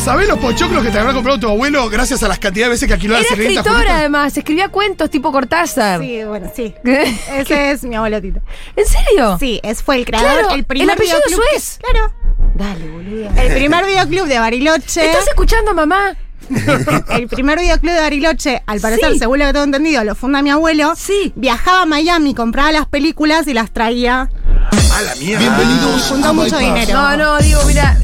¿Sabés 0.04 0.28
los 0.28 0.38
pochoclos 0.40 0.84
que 0.84 0.90
te 0.92 1.00
habrá 1.00 1.14
comprado 1.14 1.40
tu 1.40 1.48
abuelo 1.50 1.90
gracias 1.90 2.22
a 2.24 2.28
las 2.28 2.40
cantidades 2.40 2.68
de 2.70 2.72
veces 2.76 2.88
que 2.88 2.94
alquiló 2.94 3.14
la 3.14 3.20
Era 3.22 3.30
sirenita? 3.30 3.62
escritora, 3.62 3.98
además. 4.00 4.36
Escribía 4.38 4.70
cuentos 4.70 5.10
tipo 5.10 5.32
Cortázar. 5.32 6.02
Sí, 6.02 6.24
bueno, 6.26 6.52
sí. 6.56 6.74
¿Qué? 6.84 7.16
Ese 7.38 7.72
es 7.72 7.84
mi 7.84 7.96
abuelo 7.96 8.22
Tito. 8.22 8.42
¿En 8.76 8.86
serio? 8.86 9.38
Sí, 9.40 9.60
es, 9.64 9.82
fue 9.82 9.96
el 9.96 10.06
creador. 10.06 10.32
Claro, 10.34 10.50
el 10.52 10.60
el 10.60 10.66
primer 10.66 10.92
apellido 10.96 11.18
videoclub 11.26 11.46
que- 11.54 11.60
Suez. 11.60 11.80
Claro. 11.90 12.14
Dale, 12.56 12.90
boluda. 12.90 13.42
El 13.44 13.54
primer 13.54 13.86
videoclub 13.86 14.28
de 14.28 14.40
Bariloche. 14.40 15.06
¿Estás 15.06 15.28
escuchando, 15.28 15.74
mamá? 15.74 16.16
el 17.10 17.28
primer 17.28 17.60
videoclub 17.60 17.92
de 17.94 18.00
Bariloche, 18.00 18.64
al 18.66 18.80
parecer, 18.80 19.14
Sí. 19.14 19.20
según 19.20 19.40
lo 19.40 19.46
que 19.46 19.54
tengo 19.54 19.66
entendido, 19.66 20.04
lo 20.04 20.16
funda 20.16 20.42
mi 20.42 20.50
abuelo. 20.50 20.94
Sí. 20.96 21.32
Viajaba 21.36 21.82
a 21.84 21.86
Miami, 21.86 22.34
compraba 22.34 22.72
las 22.72 22.88
películas 22.88 23.48
y 23.48 23.54
las 23.54 23.72
traía. 23.72 24.30
¡A 24.96 25.02
la 25.02 25.16
mierda! 25.16 25.40
Bienvenidos 25.40 26.02
Juntó 26.10 26.30
a 26.30 26.34
mucho 26.34 26.58
dinero. 26.58 26.94
No, 26.94 27.18
no, 27.18 27.38
Diego, 27.40 27.62
mira, 27.68 27.98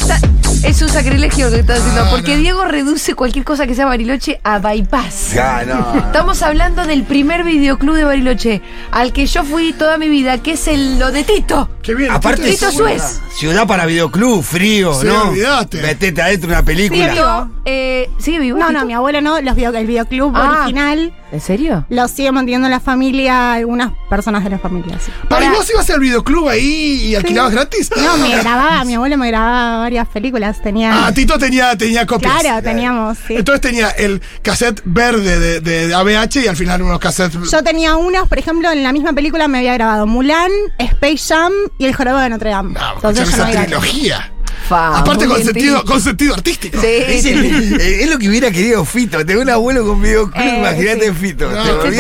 es 0.64 0.82
un 0.82 0.90
sacrilegio 0.90 1.48
lo 1.50 1.56
que 1.56 1.60
estás 1.62 1.84
diciendo, 1.84 2.08
porque 2.12 2.38
Diego 2.38 2.64
reduce 2.66 3.16
cualquier 3.16 3.44
cosa 3.44 3.66
que 3.68 3.76
sea 3.76 3.86
Bariloche 3.86 4.40
a 4.44 4.60
bypass. 4.60 5.34
Ya, 5.34 5.64
no. 5.66 5.98
Estamos 5.98 6.42
hablando 6.42 6.86
del 6.86 7.04
primer 7.04 7.44
videoclub 7.44 7.96
de 7.96 8.04
Bariloche, 8.04 8.62
al 8.92 9.12
que 9.12 9.26
yo 9.26 9.44
fui 9.44 9.74
toda 9.74 9.98
mi 9.98 10.08
vida, 10.08 10.38
que 10.38 10.54
es 10.54 10.68
el 10.68 11.00
lo 11.00 11.12
de 11.12 11.24
Tito. 11.24 11.70
¡Qué 11.82 11.96
bien! 11.96 12.12
Aparte, 12.12 12.44
Tito 12.52 12.68
es 12.70 12.76
Suez. 12.76 13.20
Ciudad 13.36 13.66
para 13.68 13.86
videoclub, 13.86 14.44
frío, 14.44 14.94
Sí, 14.94 15.08
¿no? 15.08 15.30
olvidate. 15.30 15.82
Metete 15.82 16.22
adentro 16.22 16.50
de 16.50 16.54
una 16.56 16.63
película. 16.63 17.00
Sigue 17.10 17.13
vivo. 17.13 17.50
Eh, 17.66 18.10
¿Sigue 18.20 18.40
vivo? 18.40 18.60
No, 18.60 18.72
no, 18.72 18.86
mi 18.86 18.94
abuelo 18.94 19.22
no. 19.22 19.42
Los 19.42 19.56
video- 19.56 19.74
el 19.74 19.88
videoclub 19.88 20.32
Ah. 20.36 20.60
original 20.62 21.13
¿En 21.32 21.42
serio? 21.42 21.86
lo 21.90 22.08
sigue 22.08 22.32
manteniendo 22.32 22.70
la 22.70 22.80
familia, 22.80 23.54
algunas 23.54 23.92
personas 24.10 24.44
de 24.44 24.52
la 24.52 24.60
familia. 24.60 25.00
sí. 25.04 25.12
Para, 25.28 25.46
¿y 25.46 25.48
Para- 25.48 25.58
vos 25.58 25.70
ibas 25.70 25.90
al 25.90 26.00
videoclub 26.00 26.48
ahí 26.50 27.08
y 27.10 27.16
alquilabas 27.16 27.52
gratis? 27.54 27.90
No, 27.98 28.18
me 28.18 28.30
grababa, 28.42 28.84
mi 28.86 28.94
abuelo 28.94 29.18
me 29.18 29.28
grababa 29.30 29.80
varias 29.80 30.08
películas. 30.10 30.62
Tenía. 30.62 31.08
Ah, 31.08 31.12
Tito 31.12 31.38
tenía, 31.40 31.75
tenía 31.75 32.06
copias. 32.06 32.40
claro, 32.40 32.62
teníamos. 32.63 33.18
sí. 33.28 33.36
Entonces 33.36 33.62
tenía 33.62 33.90
el 33.90 34.22
cassette 34.44 34.82
verde 34.86 35.40
de, 35.40 35.60
de- 35.60 35.88
de 35.88 35.94
ABH 35.96 36.44
y 36.44 36.48
al 36.48 36.56
final 36.56 36.82
unos 36.84 37.00
cassettes. 37.00 37.50
Yo 37.52 37.63
tenía 37.63 37.96
unos, 37.96 38.28
por 38.28 38.38
ejemplo, 38.38 38.72
en 38.72 38.84
la 38.84 38.92
misma 38.94 39.13
película 39.13 39.48
me 39.48 39.58
había 39.58 39.74
grabado 39.74 40.06
Mulan, 40.06 40.52
Space 40.78 41.34
Jam 41.34 41.52
y 41.80 41.86
El 41.86 41.96
Jorobado 41.96 42.24
de 42.24 42.30
Notre 42.30 42.52
Dame. 42.52 42.74
No, 42.74 42.94
Entonces 42.96 43.23
esa 43.24 43.50
trilogía. 43.50 44.30
Fa, 44.68 45.00
Aparte 45.00 45.25
con 45.27 45.44
sentido, 45.44 45.84
con 45.84 46.00
sentido 46.00 46.34
artístico. 46.36 46.80
Sí, 46.80 46.88
Es, 46.88 47.24
sí. 47.24 47.30
el- 47.32 47.82
es 47.82 48.10
lo 48.10 48.18
que 48.18 48.30
hubiera 48.30 48.50
querido 48.50 48.86
Fito. 48.86 49.25
Tengo 49.25 49.42
un 49.42 49.50
abuelo 49.50 49.86
con 49.86 50.01
videoclub, 50.01 50.38
Eh, 50.42 50.56
imagínate 50.60 51.08
sí. 51.10 51.13
Fito. 51.13 51.50
No, 51.51 51.63
te 51.63 51.89
no, 51.92 51.92
mi 51.92 52.00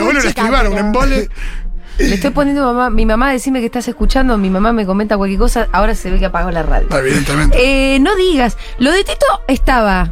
abuelo 0.00 0.20
le 0.20 0.28
chica, 0.28 0.42
escribieron 0.42 0.72
un 0.72 0.78
embole. 0.78 1.28
Le 1.98 2.14
estoy 2.14 2.30
poniendo 2.30 2.62
mamá, 2.64 2.88
mi 2.90 3.04
mamá, 3.06 3.30
decime 3.32 3.60
que 3.60 3.66
estás 3.66 3.86
escuchando, 3.88 4.36
mi 4.38 4.48
mamá 4.50 4.72
me 4.72 4.86
comenta 4.86 5.16
cualquier 5.18 5.38
cosa, 5.38 5.68
ahora 5.72 5.94
se 5.94 6.10
ve 6.10 6.18
que 6.18 6.26
apagó 6.26 6.50
la 6.50 6.62
radio. 6.62 6.88
Evidentemente. 6.98 7.56
Eh, 7.94 7.98
no 8.00 8.14
digas, 8.16 8.56
lo 8.78 8.90
de 8.90 9.04
Tito 9.04 9.26
estaba 9.48 10.10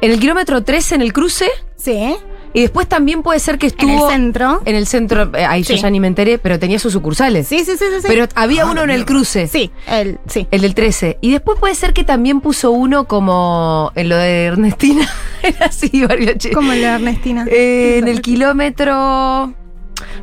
en 0.00 0.10
el 0.12 0.18
kilómetro 0.20 0.62
13 0.64 0.96
en 0.96 1.02
el 1.02 1.12
cruce 1.12 1.48
Sí. 1.76 2.16
Y 2.56 2.62
después 2.62 2.88
también 2.88 3.22
puede 3.22 3.38
ser 3.38 3.58
que 3.58 3.66
En 3.66 3.72
estuvo 3.72 4.06
el 4.08 4.12
centro. 4.12 4.62
en 4.64 4.74
el 4.76 4.86
centro, 4.86 5.30
eh, 5.34 5.44
ahí 5.44 5.62
yo 5.62 5.74
ya 5.74 5.90
ni 5.90 6.00
me 6.00 6.06
enteré, 6.06 6.38
pero 6.38 6.58
tenía 6.58 6.78
sus 6.78 6.94
sucursales. 6.94 7.46
Sí, 7.46 7.58
sí, 7.66 7.72
sí, 7.78 7.84
sí. 8.00 8.06
Pero 8.08 8.26
había 8.34 8.62
Ah, 8.62 8.70
uno 8.70 8.82
en 8.82 8.90
el 8.90 9.04
cruce. 9.04 9.46
sí, 9.46 9.70
el, 9.86 10.18
sí. 10.26 10.48
El 10.50 10.62
del 10.62 10.74
13. 10.74 11.18
Y 11.20 11.32
después 11.32 11.58
puede 11.60 11.74
ser 11.74 11.92
que 11.92 12.02
también 12.02 12.40
puso 12.40 12.70
uno 12.70 13.06
como 13.06 13.92
en 13.94 14.08
lo 14.08 14.16
de 14.16 14.44
Ernestina. 14.46 15.06
Era 15.42 15.66
así, 15.66 16.04
Bariloche. 16.06 16.50
Como 16.52 16.72
el 16.72 16.80
de 16.80 16.86
Ernestina. 16.86 17.44
Eh, 17.48 17.98
en 17.98 18.08
el 18.08 18.22
kilómetro 18.22 19.52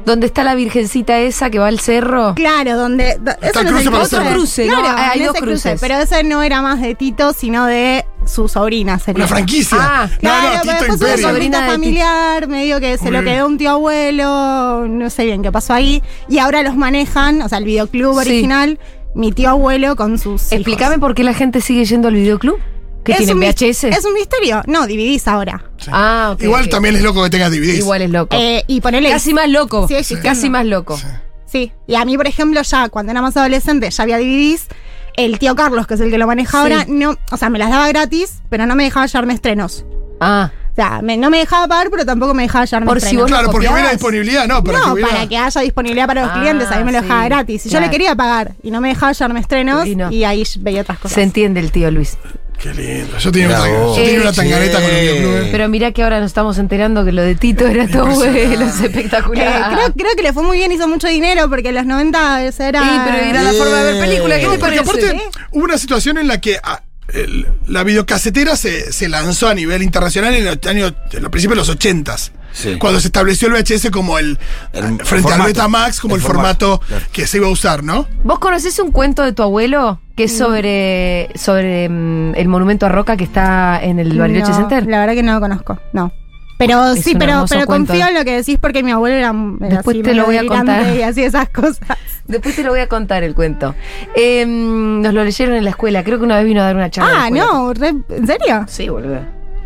donde 0.06 0.28
está 0.28 0.44
la 0.44 0.54
virgencita 0.56 1.20
esa 1.20 1.50
que 1.50 1.60
va 1.60 1.68
al 1.68 1.80
cerro. 1.80 2.34
Claro, 2.36 2.76
donde. 2.78 3.10
Está 3.12 3.38
eso 3.42 3.60
el 3.62 3.72
no 3.72 3.78
es 3.80 3.88
cruce. 3.90 4.16
Otro 4.18 4.32
cruce, 4.32 4.66
¿no? 4.68 4.80
Claro, 4.82 4.98
Hay 4.98 5.20
en 5.22 5.26
dos 5.28 5.36
cruce, 5.38 5.52
cruces. 5.70 5.82
Pero 5.82 5.96
ese 6.00 6.24
no 6.24 6.44
era 6.44 6.62
más 6.62 6.82
de 6.82 6.96
Tito, 6.96 7.34
sino 7.34 7.66
de 7.66 8.06
su 8.28 8.48
sobrina. 8.48 9.00
Sería. 9.00 9.24
Una 9.24 9.28
franquicia. 9.28 9.78
Ah, 9.80 10.10
no, 10.12 10.20
Claro, 10.20 10.44
no, 10.44 10.50
pero 10.50 10.62
Tito 10.62 10.72
después 10.72 11.00
una 11.02 11.10
Imperio. 11.10 11.28
sobrina 11.30 11.58
sobrina 11.60 11.72
familiar, 11.74 12.48
medio 12.48 12.80
que 12.80 12.98
se 12.98 13.04
Muy 13.06 13.12
lo 13.14 13.24
quedó 13.24 13.48
un 13.48 13.58
tío 13.58 13.70
abuelo, 13.72 14.88
no 14.88 15.10
sé 15.10 15.26
bien 15.26 15.42
qué 15.42 15.52
pasó 15.52 15.74
ahí. 15.74 16.02
Y 16.30 16.40
ahora 16.40 16.64
los 16.64 16.76
manejan, 16.76 17.42
o 17.42 17.50
sea, 17.50 17.58
el 17.58 17.66
videoclub 17.66 18.14
Sí. 18.22 18.30
original, 18.30 18.80
mi 19.16 19.32
tío 19.32 19.50
abuelo 19.50 19.96
con 19.96 20.18
sus. 20.18 20.52
Explícame 20.52 20.96
hijos. 20.96 21.00
por 21.00 21.16
qué 21.16 21.24
la 21.24 21.34
gente 21.34 21.62
sigue 21.62 21.86
yendo 21.86 22.08
al 22.08 22.16
videoclub. 22.16 22.58
¿Qué 23.04 23.12
Es 23.12 23.18
tienen 23.18 23.38
VHS? 23.40 23.84
Es 23.90 24.06
un 24.06 24.14
misterio. 24.14 24.62
No, 24.66 24.88
dividís 24.88 25.28
ahora. 25.28 25.66
Ah, 25.92 26.32
ok. 26.36 26.44
Igual 26.44 26.70
también 26.70 26.96
es 26.96 27.02
loco 27.02 27.22
que 27.22 27.30
tengas 27.30 27.52
DVDs. 27.52 27.80
Igual 27.80 28.02
es 28.04 28.10
loco. 28.10 28.34
Eh, 28.40 28.64
y 28.68 28.80
ponele. 28.80 29.10
Casi 29.10 29.34
más 29.34 29.50
loco. 29.50 29.90
Sí. 29.90 30.16
Casi 30.24 30.50
más 30.50 30.66
loco. 30.66 30.98
Sí. 31.46 31.74
Y 31.86 31.96
a 31.96 32.06
mí, 32.06 32.16
por 32.16 32.28
ejemplo, 32.28 32.62
ya 32.62 32.88
cuando 32.88 33.12
era 33.12 33.22
más 33.22 33.36
adolescente, 33.36 33.90
ya 33.92 34.04
había 34.04 34.18
DVDs. 34.20 34.68
El 35.16 35.38
tío 35.40 35.56
Carlos, 35.56 35.86
que 35.88 35.94
es 35.96 36.00
el 36.02 36.10
que 36.10 36.18
lo 36.18 36.28
maneja 36.28 36.52
Sí. 36.52 36.58
ahora, 36.58 36.86
no, 36.88 37.16
o 37.32 37.38
sea, 37.38 37.50
me 37.50 37.60
las 37.60 37.70
daba 37.70 37.88
gratis, 37.88 38.42
pero 38.50 38.66
no 38.66 38.76
me 38.76 38.84
dejaba 38.84 39.06
llevarme 39.06 39.34
estrenos. 39.34 39.86
Ah. 40.20 40.52
O 40.72 40.76
sea, 40.76 41.02
me- 41.04 41.18
no 41.18 41.30
me 41.30 41.38
dejaba 41.38 41.68
pagar, 41.68 41.90
pero 41.92 42.04
tampoco 42.04 42.34
me 42.34 42.42
dejaba 42.44 42.66
llevarme 42.66 42.88
Por 42.88 43.00
si 43.00 43.06
estrenos. 43.06 43.24
vos 43.26 43.32
Claro, 43.32 43.52
porque 43.52 43.70
hubiera 43.70 43.92
disponibilidad, 43.92 44.48
no, 44.48 44.64
para 44.64 44.80
que 44.80 44.86
no, 44.88 44.94
hubiera. 44.94 45.10
para 45.12 45.28
que 45.28 45.38
haya 45.38 45.62
disponibilidad 45.62 46.08
para 46.08 46.22
los 46.24 46.32
Ah, 46.32 46.40
clientes, 46.40 46.72
a 46.72 46.78
mí 46.78 46.84
me 46.84 46.92
lo 46.94 47.02
dejaba 47.04 47.22
sí, 47.24 47.30
gratis. 47.30 47.66
Y 47.66 47.70
yo 47.70 47.74
claro. 47.74 47.86
le 47.86 47.92
quería 47.92 48.16
pagar 48.16 48.54
y 48.64 48.72
no 48.72 48.82
me 48.82 48.88
dejaba 48.88 49.12
llevarme 49.12 49.40
estrenos 49.40 49.86
Y 49.86 49.92
y, 49.92 49.96
no. 49.96 50.08
ahí 50.08 50.44
veía 50.60 50.82
otras 50.82 50.98
cosas. 50.98 51.14
Se 51.14 51.22
entiende 51.22 51.60
el 51.60 51.72
tío 51.72 51.92
Luis. 51.92 52.18
Qué 52.64 52.74
lindo. 52.74 53.18
Yo 53.18 53.30
tenía, 53.30 53.48
una, 53.50 53.58
yo 53.68 53.94
tenía 53.94 54.12
Eh, 54.12 54.22
una 54.22 54.32
tanganeta 54.32 54.80
con 54.82 54.90
el 54.90 55.02
videoclub. 55.02 55.52
Pero 55.52 55.68
mirá 55.68 55.92
que 55.92 56.02
ahora 56.02 56.22
nos 56.22 56.28
estamos 56.28 56.58
enterando 56.58 57.04
que 57.04 57.12
lo 57.12 57.22
de 57.22 57.36
Tito 57.36 57.68
era 57.68 57.90
todo 57.90 58.06
bueno, 58.06 58.38
es 58.38 58.80
espectacular. 58.80 59.48
Eh, 59.74 59.76
creo, 59.76 59.94
creo 59.94 60.16
que 60.16 60.24
le 60.24 60.32
fue 60.32 60.44
muy 60.44 60.58
bien, 60.60 60.72
hizo 60.72 60.88
mucho 60.88 61.10
dinero 61.10 61.50
porque 61.50 61.70
en 61.70 61.76
los 61.76 61.86
90 61.86 62.46
ese 62.46 62.70
era. 62.70 62.82
Sí, 62.82 63.00
pero 63.04 63.18
era 63.18 63.44
la 63.44 63.52
forma 63.52 63.84
de 63.84 63.92
ver 63.92 64.02
películas. 64.02 64.40
¿Qué 64.40 64.46
No, 64.46 64.52
te 64.54 64.60
porque 64.60 64.82
parece? 64.82 65.10
aparte 65.10 65.30
hubo 65.52 65.64
una 65.66 65.78
situación 65.78 66.18
en 66.18 66.28
la 66.30 66.40
que 66.40 66.58
ah, 66.64 66.82
el- 67.10 67.48
la 67.68 67.84
videocasetera 67.84 68.56
se, 68.56 68.92
se 68.94 69.10
lanzó 69.10 69.50
a 69.50 69.54
nivel 69.54 69.82
internacional 69.84 70.34
en 70.36 70.46
los 70.46 70.58
años, 70.68 70.94
en 71.12 71.22
los 71.24 71.32
principios 71.32 71.68
de 71.68 71.74
los 71.74 71.78
80s. 71.80 72.32
Sí. 72.54 72.78
Cuando 72.78 73.00
se 73.00 73.08
estableció 73.08 73.48
el 73.48 73.56
VHS 73.56 73.90
como 73.90 74.20
el, 74.20 74.38
El 74.74 74.84
frente 74.84 75.04
al 75.12 75.40
formato. 75.40 75.44
Betamax 75.46 76.00
como 76.00 76.16
el, 76.16 76.22
El 76.22 76.28
formato, 76.28 76.68
formato, 76.78 76.88
claro. 76.88 77.06
que 77.12 77.26
se 77.26 77.38
iba 77.38 77.48
a 77.48 77.50
usar, 77.50 77.84
¿no? 77.84 78.08
¿Vos 78.24 78.38
conocés 78.38 78.78
un 78.78 78.92
cuento 78.92 79.24
de 79.24 79.34
tu 79.34 79.42
abuelo 79.42 80.00
que 80.16 80.26
es 80.26 80.38
sobre, 80.38 81.30
sobre 81.36 81.90
mm, 81.90 82.36
el 82.36 82.48
monumento 82.48 82.86
a 82.86 82.90
Roca 82.90 83.18
que 83.18 83.24
está 83.24 83.80
en 83.84 83.98
el 83.98 84.16
Bariloche 84.20 84.52
No, 84.52 84.56
Center? 84.58 84.86
La 84.86 85.00
verdad 85.00 85.16
que 85.16 85.24
no 85.24 85.34
lo 85.34 85.40
conozco, 85.40 85.80
no. 85.94 86.14
Pero 86.58 86.94
Es 86.94 87.04
sí, 87.04 87.16
pero, 87.18 87.46
pero 87.50 87.66
cuento. 87.66 87.92
confío 87.92 88.08
en 88.08 88.14
lo 88.14 88.24
que 88.24 88.36
decís 88.38 88.58
porque 88.62 88.84
mi 88.84 88.92
abuelo 88.92 89.16
era, 89.18 89.30
era 89.60 89.76
Después 89.78 89.96
así, 89.98 90.04
te 90.04 90.14
lo 90.14 90.26
voy 90.26 90.38
a 90.38 90.46
contar. 90.46 90.96
Y 90.96 91.02
así 91.02 91.24
esas 91.24 91.50
cosas. 91.50 91.80
Después 92.28 92.56
te 92.56 92.64
lo 92.64 92.70
voy 92.70 92.80
a 92.80 92.88
contar 92.88 93.24
el 93.24 93.36
cuento. 93.36 93.76
Eh, 94.16 94.46
nos 94.48 95.14
lo 95.14 95.24
leyeron 95.26 95.56
en 95.56 95.64
la 95.66 95.72
escuela. 95.72 96.04
Creo 96.04 96.20
que 96.20 96.24
una 96.26 96.38
vez 96.38 96.46
vino 96.46 96.62
a 96.62 96.66
dar 96.66 96.76
una 96.76 96.90
charla. 96.90 97.26
Ah, 97.26 97.30
no, 97.30 97.74
re- 97.74 97.94
¿en 98.10 98.28
serio? 98.28 98.66
Sí, 98.68 98.88
boludo. 98.88 99.20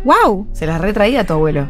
¡Wow! 0.04 0.48
Se 0.54 0.66
las 0.66 0.80
retraía 0.80 1.24
tu 1.24 1.34
abuelo. 1.34 1.68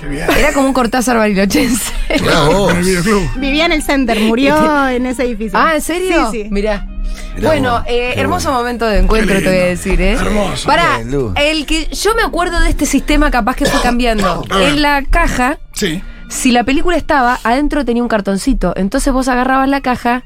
Qué 0.00 0.08
bien. 0.08 0.26
Era 0.36 0.52
como 0.52 0.66
un 0.66 0.72
Cortázar 0.72 1.16
barilochense. 1.16 1.92
Videoclub. 2.10 3.22
Vivía 3.38 3.66
en 3.66 3.72
el 3.72 3.82
center, 3.82 4.18
murió 4.20 4.88
en 4.88 5.06
ese 5.06 5.24
edificio. 5.24 5.56
ah, 5.58 5.74
¿en 5.76 5.80
serio? 5.80 6.30
Sí, 6.32 6.44
sí. 6.44 6.48
Mirá. 6.50 6.88
Bueno, 7.42 7.82
eh, 7.86 8.14
hermoso 8.16 8.48
bueno. 8.48 8.60
momento 8.60 8.86
de 8.86 8.98
encuentro, 8.98 9.38
te 9.38 9.44
voy 9.48 9.58
a 9.58 9.64
decir, 9.66 10.00
¿eh? 10.00 10.12
Hermoso. 10.12 10.68
Lu. 11.04 11.32
el 11.36 11.66
que 11.66 11.86
yo 11.88 12.14
me 12.14 12.22
acuerdo 12.22 12.60
de 12.60 12.70
este 12.70 12.86
sistema 12.86 13.30
capaz 13.30 13.56
que 13.56 13.66
fue 13.66 13.80
cambiando. 13.80 14.44
En 14.60 14.82
la 14.82 15.02
caja, 15.02 15.58
Sí. 15.72 16.02
si 16.28 16.52
la 16.52 16.64
película 16.64 16.96
estaba, 16.96 17.38
adentro 17.42 17.84
tenía 17.84 18.02
un 18.02 18.08
cartoncito. 18.08 18.72
Entonces 18.76 19.12
vos 19.12 19.28
agarrabas 19.28 19.68
la 19.68 19.80
caja, 19.80 20.22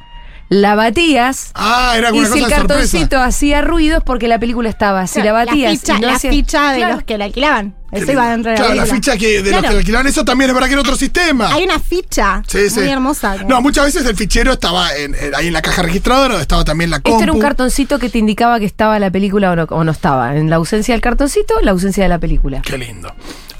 la 0.49 0.75
batías. 0.75 1.51
Ah, 1.55 1.95
era 1.97 2.09
Y 2.11 2.13
si 2.13 2.19
el 2.19 2.23
de 2.25 2.29
sorpresa. 2.41 2.57
cartoncito 2.57 3.19
hacía 3.21 3.61
ruidos 3.63 4.03
porque 4.05 4.29
la 4.29 4.39
película 4.39 4.69
estaba. 4.69 5.07
Si 5.07 5.23
la 5.23 5.33
batías 5.33 5.73
ficha, 5.81 5.97
y 5.97 6.01
no 6.01 6.07
la 6.09 6.15
hacía- 6.15 6.31
ficha 6.31 6.73
de 6.73 6.79
Claro. 6.79 6.95
los 6.95 7.05
que 7.05 7.19
la 7.19 7.25
alquilaban. 7.27 7.75
Eso 7.91 8.13
iba 8.13 8.29
dentro 8.31 8.53
de 8.53 8.59
la 8.59 8.65
Claro, 8.65 8.81
la 8.81 8.87
ficha 8.87 9.17
que 9.17 9.43
de 9.43 9.51
los 9.51 9.61
que 9.63 9.67
alquilaban 9.69 10.07
eso 10.07 10.23
también 10.25 10.51
es 10.51 10.55
verdad 10.55 10.67
que 10.69 10.75
era 10.75 10.83
otro 10.83 10.97
sistema. 10.97 11.53
Hay 11.55 11.65
una 11.65 11.79
ficha 11.79 12.43
Sí, 12.47 12.69
sí. 12.69 12.81
muy 12.81 12.89
hermosa. 12.91 13.37
No, 13.47 13.63
muchas 13.63 13.87
veces 13.87 14.05
el 14.07 14.15
fichero 14.15 14.53
estaba 14.53 14.95
en- 14.95 15.15
en- 15.15 15.35
ahí 15.35 15.47
en 15.47 15.53
la 15.55 15.63
caja 15.63 15.81
registradora, 15.83 16.29
donde 16.35 16.43
estaba 16.43 16.65
también 16.65 16.91
la 16.91 17.01
compu. 17.01 17.13
Esto 17.19 17.23
era 17.25 17.33
un 17.33 17.41
cartoncito 17.41 17.99
que 17.99 18.11
te 18.11 18.19
indicaba 18.19 18.59
que 18.59 18.67
estaba 18.67 18.99
la 18.99 19.11
película 19.11 19.51
o 19.53 19.57
no, 19.57 19.63
o 19.71 19.85
no 19.85 19.93
estaba. 19.93 20.37
En 20.37 20.51
la 20.51 20.57
ausencia 20.57 20.93
del 20.95 21.01
cartoncito, 21.01 21.55
la 21.63 21.71
ausencia 21.71 22.03
de 22.03 22.09
la 22.11 22.19
película. 22.19 22.61
Qué 22.63 22.77
lindo. 22.77 23.11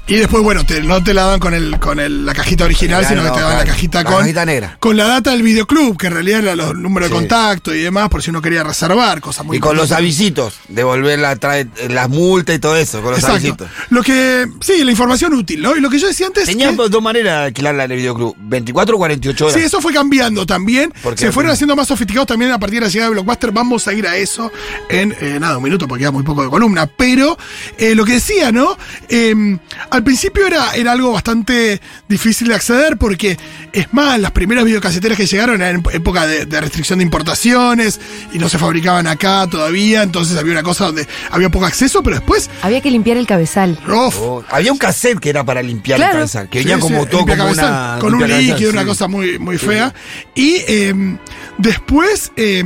Y 0.09 0.15
después, 0.15 0.43
bueno, 0.43 0.65
te- 0.65 0.81
no 0.81 1.03
te 1.03 1.13
la 1.13 1.21
daban 1.23 1.39
con 1.39 1.53
el 1.53 1.79
con 1.79 1.99
el- 1.99 2.25
la 2.25 2.33
cajita 2.33 2.65
original, 2.65 3.05
sino 3.05 3.23
que 3.23 3.29
te 3.29 3.39
daban 3.39 3.57
la 3.59 3.63
cajita 3.65 3.99
La 4.03 4.09
con. 4.09 4.19
cajita 4.21 4.43
negra. 4.45 4.75
Con 4.79 4.97
la 4.97 5.05
data 5.05 5.29
del 5.31 5.43
videoclub, 5.43 5.97
que 5.97 6.07
en 6.07 6.13
realidad 6.13 6.39
eran 6.39 6.57
los 6.57 6.75
números 6.75 7.09
de 7.09 7.15
contacto 7.15 7.75
y 7.75 7.79
demás, 7.81 8.09
por 8.09 8.23
si 8.23 8.31
uno 8.31 8.41
quería 8.41 8.63
reservar, 8.63 9.21
cosas 9.21 9.45
muy 9.45 9.57
Y 9.57 9.59
con 9.59 9.77
los 9.77 9.91
avisitos, 9.91 10.59
devolver 10.67 11.19
la, 11.19 11.35
trae, 11.35 11.67
las 11.89 12.09
multas 12.09 12.55
y 12.55 12.59
todo 12.59 12.75
eso, 12.75 13.01
con 13.01 13.11
los 13.11 13.19
Exacto. 13.19 13.35
avisitos. 13.65 13.69
Lo 13.91 14.01
que. 14.01 14.47
Sí, 14.61 14.83
la 14.83 14.89
información 14.91 15.33
útil, 15.35 15.61
¿no? 15.61 15.75
Y 15.75 15.79
lo 15.79 15.91
que 15.91 15.99
yo 15.99 16.07
decía 16.07 16.25
antes. 16.25 16.45
Tenían 16.45 16.75
que- 16.75 16.89
dos 16.89 17.03
maneras 17.03 17.39
de 17.41 17.45
alquilarla 17.45 17.83
en 17.83 17.91
el 17.91 17.97
videoclub, 17.97 18.35
24 18.39 18.95
o 18.95 18.97
48 18.97 19.45
horas. 19.45 19.57
Sí, 19.59 19.63
eso 19.63 19.79
fue 19.79 19.93
cambiando 19.93 20.43
también. 20.45 20.91
Porque 21.03 21.19
Se 21.25 21.31
fueron 21.31 21.51
haciendo 21.51 21.75
más 21.75 21.87
sofisticados 21.87 22.25
también 22.27 22.51
a 22.51 22.57
partir 22.59 22.79
de 22.79 22.87
la 22.87 22.91
llegada 22.91 23.09
de 23.09 23.13
Blockbuster. 23.13 23.51
Vamos 23.51 23.87
a 23.87 23.93
ir 23.93 24.07
a 24.07 24.17
eso 24.17 24.51
en 24.89 25.15
eh, 25.21 25.37
nada, 25.39 25.57
un 25.57 25.63
minuto 25.63 25.87
porque 25.87 26.01
queda 26.01 26.11
muy 26.11 26.23
poco 26.23 26.41
de 26.43 26.49
columna. 26.49 26.87
Pero 26.87 27.37
eh, 27.77 27.93
lo 27.93 28.05
que 28.05 28.13
decía, 28.13 28.51
¿no? 28.51 28.75
Eh, 29.07 29.57
al 29.99 30.03
principio 30.05 30.47
era, 30.47 30.71
era 30.75 30.93
algo 30.93 31.11
bastante 31.11 31.81
difícil 32.07 32.47
de 32.47 32.55
acceder 32.55 32.97
porque, 32.97 33.37
es 33.73 33.93
más, 33.93 34.17
las 34.19 34.31
primeras 34.31 34.63
videocaseteras 34.63 35.17
que 35.17 35.25
llegaron 35.25 35.61
eran 35.61 35.75
en 35.75 35.83
época 35.95 36.25
de, 36.25 36.45
de 36.45 36.61
restricción 36.61 36.99
de 36.99 37.03
importaciones 37.03 37.99
y 38.31 38.39
no 38.39 38.47
se 38.49 38.57
fabricaban 38.57 39.07
acá 39.07 39.45
todavía. 39.51 40.03
Entonces 40.03 40.37
había 40.37 40.53
una 40.53 40.63
cosa 40.63 40.85
donde 40.85 41.05
había 41.31 41.49
poco 41.49 41.65
acceso, 41.65 42.01
pero 42.01 42.15
después. 42.15 42.49
Había 42.61 42.79
que 42.81 42.89
limpiar 42.91 43.17
el 43.17 43.27
cabezal. 43.27 43.77
Oh, 43.89 44.43
había 44.49 44.71
un 44.71 44.77
cassette 44.77 45.19
que 45.19 45.29
era 45.29 45.43
para 45.43 45.61
limpiar 45.61 45.97
Claro. 45.97 46.13
la 46.13 46.19
cabeza, 46.19 46.47
que 46.49 46.59
Sí, 46.59 46.65
venía 46.65 46.77
sí, 46.77 46.81
como 46.81 47.05
todo 47.05 47.21
como 47.21 47.33
limpiacabezal, 47.35 47.65
una. 47.93 47.97
con 47.99 48.15
un 48.15 48.27
líquido, 48.27 48.71
una 48.71 48.81
sí. 48.81 48.87
cosa 48.87 49.07
muy, 49.09 49.37
muy 49.37 49.57
fea. 49.57 49.93
Y 50.33 50.55
eh, 50.67 51.17
después 51.57 52.31
eh, 52.37 52.63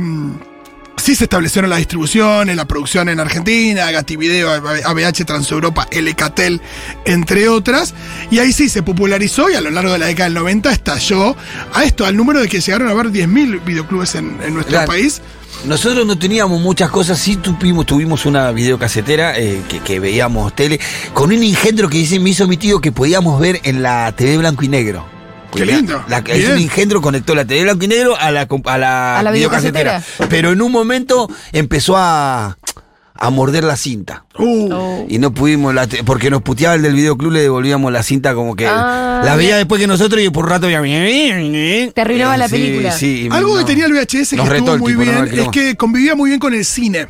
sí 0.96 1.14
se 1.14 1.24
establecieron 1.24 1.70
la 1.70 1.76
distribución, 1.76 2.48
en 2.50 2.56
la 2.56 2.64
producción 2.66 3.08
en 3.08 3.20
Argentina, 3.20 3.90
Gativideo, 3.90 4.50
ABH, 4.50 5.24
Transeuropa, 5.26 5.86
LKTEL, 5.92 6.60
entre 7.04 7.48
otras. 7.48 7.94
Y 8.30 8.38
ahí 8.38 8.52
sí 8.52 8.68
se 8.68 8.82
popularizó 8.82 9.50
y 9.50 9.54
a 9.54 9.60
lo 9.60 9.70
largo 9.70 9.92
de 9.92 9.98
la 9.98 10.06
década 10.06 10.24
del 10.30 10.34
90 10.34 10.70
estalló 10.72 11.36
a 11.72 11.84
esto, 11.84 12.06
al 12.06 12.16
número 12.16 12.40
de 12.40 12.48
que 12.48 12.60
llegaron 12.60 12.88
a 12.88 12.92
haber 12.92 13.06
10.000 13.08 13.64
videoclubes 13.64 14.14
en, 14.14 14.38
en 14.42 14.54
nuestro 14.54 14.72
Claro. 14.74 14.86
país. 14.88 15.20
Nosotros 15.66 16.04
no 16.04 16.18
teníamos 16.18 16.60
muchas 16.60 16.90
cosas, 16.90 17.18
sí 17.18 17.36
tuvimos, 17.36 17.86
tuvimos 17.86 18.26
una 18.26 18.50
videocasetera 18.50 19.38
eh, 19.38 19.62
que, 19.68 19.78
que 19.80 20.00
veíamos 20.00 20.54
tele, 20.54 20.80
con 21.14 21.30
un 21.32 21.42
engendro 21.42 21.88
que 21.88 21.98
dice, 21.98 22.18
me 22.18 22.30
hizo 22.30 22.46
mi 22.48 22.56
tío 22.56 22.80
que 22.80 22.90
podíamos 22.92 23.40
ver 23.40 23.60
en 23.62 23.82
la 23.82 24.12
TV 24.16 24.36
blanco 24.38 24.64
y 24.64 24.68
negro. 24.68 25.13
Qué 25.54 25.66
lindo, 25.66 26.04
La, 26.08 26.20
bien. 26.20 26.36
es 26.40 26.48
un 26.48 26.58
engendro 26.58 27.00
conectó 27.00 27.34
la 27.34 27.44
TV 27.44 27.62
blanco 27.64 27.84
y 27.84 27.88
negro 27.88 28.16
a 28.18 28.30
la, 28.30 28.48
a 28.64 28.78
la, 28.78 29.18
A 29.18 29.22
la 29.22 29.30
videocasetera. 29.30 30.02
Pero 30.28 30.52
en 30.52 30.60
un 30.62 30.70
momento 30.72 31.28
empezó 31.52 31.96
a, 31.96 32.56
a 33.14 33.30
morder 33.30 33.64
la 33.64 33.76
cinta. 33.76 34.24
Uh, 34.38 34.72
Oh. 34.72 35.06
Y 35.08 35.18
no 35.18 35.32
pudimos, 35.32 35.74
la 35.74 35.86
porque 36.04 36.30
nos 36.30 36.42
puteaba 36.42 36.74
el 36.74 36.82
del 36.82 36.94
videoclub, 36.94 37.30
le 37.32 37.42
devolvíamos 37.42 37.92
la 37.92 38.02
cinta 38.02 38.34
como 38.34 38.56
que 38.56 38.66
Ah, 38.66 39.20
la 39.24 39.36
veía 39.36 39.48
bien. 39.50 39.58
después 39.58 39.80
que 39.80 39.86
nosotros 39.86 40.20
y 40.22 40.30
por 40.30 40.44
un 40.44 40.50
rato 40.50 40.68
ya... 40.70 40.80
Te 40.82 42.00
arruinaba 42.00 42.36
la 42.36 42.48
Sí, 42.48 42.52
película. 42.54 42.92
sí, 42.92 43.28
Algo 43.30 43.56
que 43.58 43.64
tenía 43.64 43.86
el 43.86 43.92
VHS 43.92 44.06
que 44.08 44.20
estuvo 44.22 44.78
muy 44.78 44.92
tipo, 44.92 45.02
bien 45.02 45.28
es 45.32 45.48
que 45.48 45.76
convivía 45.76 46.14
muy 46.14 46.30
bien 46.30 46.40
con 46.40 46.54
el 46.54 46.64
cine. 46.64 47.06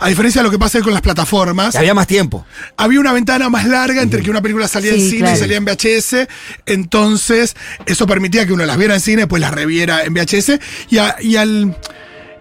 A 0.00 0.08
diferencia 0.08 0.40
de 0.40 0.44
lo 0.46 0.50
que 0.50 0.58
pasa 0.58 0.80
con 0.80 0.92
las 0.92 1.02
plataformas. 1.02 1.74
Había 1.76 1.94
más 1.94 2.06
tiempo. 2.06 2.46
había 2.76 3.00
una 3.00 3.12
ventana 3.12 3.48
más 3.48 3.66
larga 3.66 4.00
entre 4.02 4.22
que 4.22 4.30
una 4.30 4.40
película 4.42 4.68
salía 4.68 4.92
en 4.92 5.00
cine 5.00 5.18
claro. 5.20 5.36
y 5.36 5.40
salía 5.40 5.56
en 5.56 5.64
VHS. 5.64 6.28
Entonces, 6.66 7.56
eso 7.86 8.06
permitía 8.06 8.46
que 8.46 8.52
uno 8.52 8.64
las 8.64 8.76
viera 8.78 8.94
en 8.94 9.00
cine, 9.00 9.26
pues 9.26 9.40
las 9.40 9.52
reviera 9.52 10.04
en 10.04 10.14
VHS. 10.14 10.58
Y, 10.90 10.98
a- 10.98 11.16
y 11.20 11.36
al. 11.36 11.76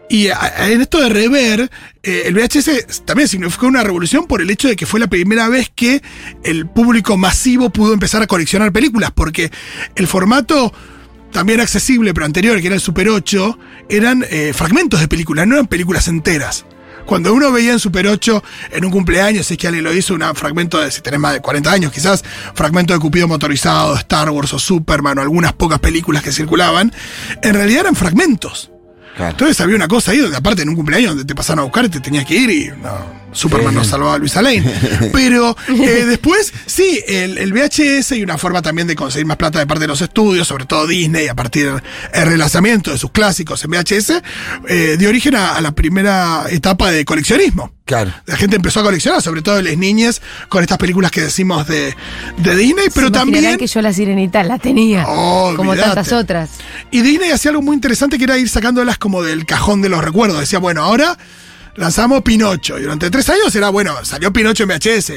Y 0.10 0.28
a- 0.30 0.70
en 0.70 0.82
esto 0.82 1.02
de 1.02 1.10
rever, 1.10 1.70
eh, 2.04 2.24
el 2.28 2.34
VHS 2.36 3.04
también 3.06 3.28
significó 3.28 3.68
una 3.68 3.84
revolución 3.84 4.26
por 4.26 4.42
el 4.42 4.50
hecho 4.50 4.68
de 4.70 4.76
que 4.78 4.86
fue 4.86 5.00
la 5.02 5.08
primera 5.08 5.50
vez 5.50 5.70
que 5.76 6.02
el 6.44 6.66
público 6.68 7.18
masivo 7.18 7.70
pudo 7.72 7.92
empezar 7.94 8.22
a 8.22 8.28
coleccionar 8.28 8.72
películas, 8.72 9.12
porque 9.14 9.52
el 9.96 10.08
formato 10.08 10.72
también 11.34 11.60
accesible, 11.60 12.14
pero 12.14 12.26
anterior, 12.26 12.60
que 12.62 12.68
era 12.68 12.76
el 12.76 12.82
Super 12.82 13.10
8, 13.10 13.60
eran 13.90 14.24
eh, 14.30 14.54
fragmentos 14.56 15.02
de 15.02 15.10
películas, 15.10 15.46
no 15.46 15.56
eran 15.56 15.68
películas 15.68 16.08
enteras. 16.08 16.66
Cuando 17.08 17.34
uno 17.34 17.54
veía 17.54 17.72
en 17.72 17.80
Super 17.80 18.06
8 18.06 18.44
en 18.72 18.86
un 18.86 18.92
cumpleaños, 18.92 19.48
si 19.48 19.54
es 19.54 19.58
que 19.58 19.68
alguien 19.68 19.86
lo 19.86 19.94
hizo, 19.94 20.14
un 20.14 20.36
fragmento 20.36 20.78
de, 20.80 20.92
si 20.92 21.02
tenés 21.02 21.22
más 21.22 21.34
de 21.34 21.40
40 21.40 21.72
años 21.72 21.92
quizás, 21.92 22.24
fragmento 22.54 22.94
de 22.94 23.00
Cupido 23.00 23.30
motorizado, 23.30 23.96
Star 23.96 24.30
Wars 24.30 24.54
o 24.54 24.60
Superman 24.60 25.18
o 25.18 25.22
algunas 25.22 25.54
pocas 25.54 25.80
películas 25.80 26.22
que 26.22 26.34
circulaban, 26.34 26.94
en 27.42 27.54
realidad 27.54 27.82
eran 27.82 27.96
fragmentos. 27.96 28.72
Claro. 29.16 29.32
Entonces 29.32 29.60
había 29.62 29.78
una 29.78 29.88
cosa 29.88 30.12
ahí 30.12 30.18
donde 30.18 30.36
aparte 30.36 30.64
en 30.64 30.70
un 30.70 30.76
cumpleaños 30.76 31.12
donde 31.12 31.24
te 31.24 31.34
pasaban 31.34 31.60
a 31.60 31.64
buscar 31.64 31.86
y 31.86 31.90
te 31.90 32.02
tenías 32.02 32.26
que 32.26 32.36
ir 32.36 32.50
y 32.50 32.68
no, 32.68 33.27
Superman 33.32 33.76
no 33.76 33.84
salvaba 33.84 34.16
a 34.16 34.18
Luis 34.18 34.36
Lane. 34.36 34.64
Pero 35.14 35.56
eh, 35.70 36.06
después, 36.06 36.54
sí, 36.66 37.02
el, 37.08 37.38
el 37.38 37.54
VHS 37.54 38.14
y 38.14 38.24
una 38.24 38.38
forma 38.38 38.62
también 38.62 38.88
de 38.88 38.96
conseguir 38.96 39.26
más 39.26 39.38
plata 39.38 39.60
de 39.60 39.68
parte 39.68 39.82
de 39.82 39.88
los 39.88 40.02
estudios, 40.02 40.48
sobre 40.48 40.66
todo 40.66 40.88
Disney, 40.88 41.28
a 41.28 41.36
partir 41.36 41.72
del 41.72 41.82
relanzamiento 42.26 42.92
de 42.92 42.98
sus 42.98 43.12
clásicos 43.12 43.64
en 43.64 43.72
VHS, 43.72 44.22
eh, 44.68 44.96
dio 44.98 45.10
origen 45.10 45.36
a, 45.36 45.56
a 45.56 45.62
la 45.62 45.72
primera 45.72 46.46
etapa 46.50 46.92
de 46.92 47.06
coleccionismo. 47.06 47.72
Claro. 47.86 48.12
La 48.26 48.36
gente 48.36 48.58
empezó 48.58 48.82
a 48.82 48.84
coleccionar, 48.84 49.22
sobre 49.22 49.42
todo 49.42 49.62
las 49.62 49.78
niñas, 49.78 50.22
con 50.50 50.62
estas 50.62 50.78
películas 50.78 51.10
que 51.10 51.22
decimos 51.22 51.68
de, 51.68 51.96
de 52.38 52.56
Disney, 52.56 52.88
pero 52.94 53.08
Se 53.08 53.14
también... 53.14 53.58
que 53.58 53.68
yo 53.68 53.82
la 53.82 53.94
sirenita 53.94 54.44
la 54.44 54.60
tenía. 54.60 55.06
Oh, 55.08 55.54
como 55.56 55.74
tantas 55.74 56.12
otras. 56.12 56.50
Y 56.92 57.02
Disney 57.02 57.32
hacía 57.32 57.52
algo 57.52 57.62
muy 57.62 57.76
interesante 57.76 58.18
que 58.18 58.26
era 58.26 58.38
ir 58.38 58.50
sacándolas 58.50 58.98
como 58.98 59.24
del 59.24 59.46
cajón 59.46 59.82
de 59.82 59.88
los 59.88 60.04
recuerdos. 60.04 60.40
Decía, 60.40 60.60
bueno, 60.60 60.84
ahora 60.84 61.18
lanzamos 61.78 62.22
Pinocho. 62.22 62.78
Y 62.78 62.84
durante 62.84 63.10
tres 63.10 63.30
años 63.30 63.56
era, 63.56 63.70
bueno, 63.70 63.94
salió 64.04 64.32
Pinocho 64.34 64.64
en 64.64 64.70
VHS. 64.70 65.14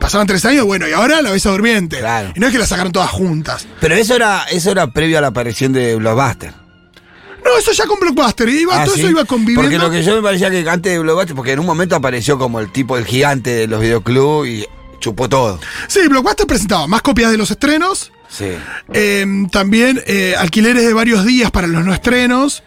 Pasaban 0.00 0.26
tres 0.26 0.44
años, 0.44 0.64
bueno, 0.66 0.88
y 0.88 0.92
ahora 0.92 1.22
La 1.22 1.30
Besa 1.30 1.50
Durmiente. 1.50 1.98
Claro. 2.00 2.32
Y 2.34 2.40
no 2.40 2.46
es 2.48 2.52
que 2.52 2.58
la 2.58 2.66
sacaron 2.66 2.92
todas 2.92 3.10
juntas. 3.10 3.66
Pero 3.80 3.94
eso 3.94 4.14
era, 4.16 4.44
eso 4.50 4.70
era 4.70 4.88
previo 4.92 5.18
a 5.18 5.20
la 5.20 5.28
aparición 5.28 5.72
de 5.72 5.94
Blockbuster. 5.96 6.52
No, 7.44 7.58
eso 7.58 7.72
ya 7.72 7.86
con 7.86 7.98
Blockbuster. 8.00 8.48
Iba, 8.48 8.82
Ah, 8.82 8.84
todo 8.84 8.94
¿sí? 8.94 9.00
eso 9.00 9.10
iba 9.10 9.24
conviviendo. 9.24 9.62
Porque 9.62 9.78
lo 9.78 9.90
que 9.90 10.02
yo 10.02 10.14
me 10.16 10.22
parecía 10.22 10.50
que 10.50 10.68
antes 10.68 10.92
de 10.92 10.98
Blockbuster, 10.98 11.34
porque 11.36 11.52
en 11.52 11.58
un 11.60 11.66
momento 11.66 11.96
apareció 11.96 12.38
como 12.38 12.60
el 12.60 12.70
tipo, 12.70 12.96
el 12.96 13.04
gigante 13.04 13.50
de 13.50 13.66
los 13.66 13.80
videoclubs 13.80 14.48
y 14.48 14.64
chupó 15.00 15.28
todo. 15.28 15.58
Sí, 15.88 16.00
Blockbuster 16.08 16.46
presentaba 16.46 16.86
más 16.86 17.02
copias 17.02 17.30
de 17.32 17.36
los 17.38 17.50
estrenos. 17.50 18.12
Sí. 18.28 18.46
Eh, 18.94 19.26
también 19.50 20.00
eh, 20.06 20.34
alquileres 20.38 20.86
de 20.86 20.94
varios 20.94 21.26
días 21.26 21.50
para 21.50 21.66
los 21.66 21.84
no 21.84 21.92
estrenos. 21.92 22.62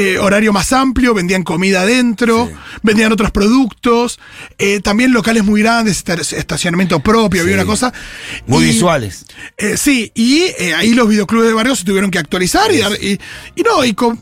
Eh, 0.00 0.18
horario 0.18 0.52
más 0.52 0.72
amplio, 0.72 1.12
vendían 1.12 1.42
comida 1.42 1.82
adentro, 1.82 2.46
Sí. 2.50 2.54
vendían 2.82 3.12
otros 3.12 3.30
productos, 3.30 4.18
eh, 4.58 4.80
también 4.80 5.12
locales 5.12 5.44
muy 5.44 5.60
grandes, 5.62 5.98
esta- 5.98 6.14
estacionamiento 6.14 7.00
propio, 7.00 7.42
había 7.42 7.54
una 7.54 7.66
cosa. 7.66 7.92
Muy 8.46 8.64
Y- 8.64 8.68
visuales. 8.68 9.26
eh, 9.58 9.76
sí, 9.76 10.10
y 10.14 10.44
ahí 10.76 10.94
los 10.94 11.08
videoclubes 11.08 11.48
de 11.48 11.54
barrio 11.54 11.76
se 11.76 11.84
tuvieron 11.84 12.10
que 12.10 12.18
actualizar 12.18 12.70
y, 12.72 13.18
y 13.56 13.62
no, 13.62 13.84
y, 13.84 13.92
con- 13.94 14.20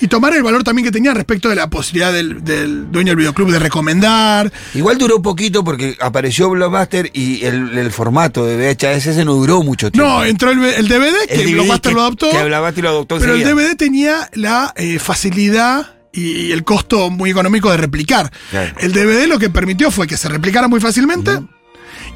y 0.00 0.08
tomar 0.08 0.34
el 0.34 0.42
valor 0.42 0.64
también 0.64 0.84
que 0.86 0.92
tenía 0.92 1.14
respecto 1.14 1.48
de 1.48 1.54
la 1.56 1.68
posibilidad 1.70 2.12
del, 2.12 2.44
del 2.44 2.90
dueño 2.90 3.10
del 3.10 3.16
videoclub 3.16 3.50
de 3.50 3.58
recomendar. 3.58 4.52
Igual 4.74 4.98
duró 4.98 5.22
poquito 5.22 5.64
porque 5.64 5.96
apareció 6.00 6.50
Blockbuster 6.50 7.10
y 7.14 7.44
el, 7.44 7.78
el 7.78 7.90
formato 7.92 8.44
de 8.44 8.56
VHS 8.74 9.24
no 9.24 9.34
duró 9.34 9.62
mucho 9.62 9.90
tiempo. 9.90 10.08
No, 10.08 10.24
entró 10.24 10.50
el, 10.50 10.62
el 10.64 10.88
DVD, 10.88 11.26
que 11.28 11.34
El 11.34 11.40
DVD 11.46 11.52
Blockbuster 11.54 11.90
que- 11.90 11.94
lo 11.94 12.00
adoptó. 12.02 12.30
que 12.30 12.44
Blockbuster 12.44 12.84
lo 12.84 12.90
adoptó 12.90 13.18
Pero 13.18 13.34
el. 13.34 13.44
DVD 13.44 13.76
tenía 13.76 14.28
la 14.34 14.72
eh, 14.76 14.98
facilidad 14.98 15.94
y 16.12 16.52
el 16.52 16.62
costo 16.64 17.10
muy 17.10 17.30
económico 17.30 17.70
de 17.70 17.76
replicar. 17.76 18.30
Claro. 18.50 18.72
El 18.78 18.92
DVD 18.92 19.26
lo 19.26 19.38
que 19.38 19.50
permitió 19.50 19.90
fue 19.90 20.06
que 20.06 20.16
se 20.16 20.28
replicara 20.28 20.68
muy 20.68 20.80
fácilmente. 20.80 21.40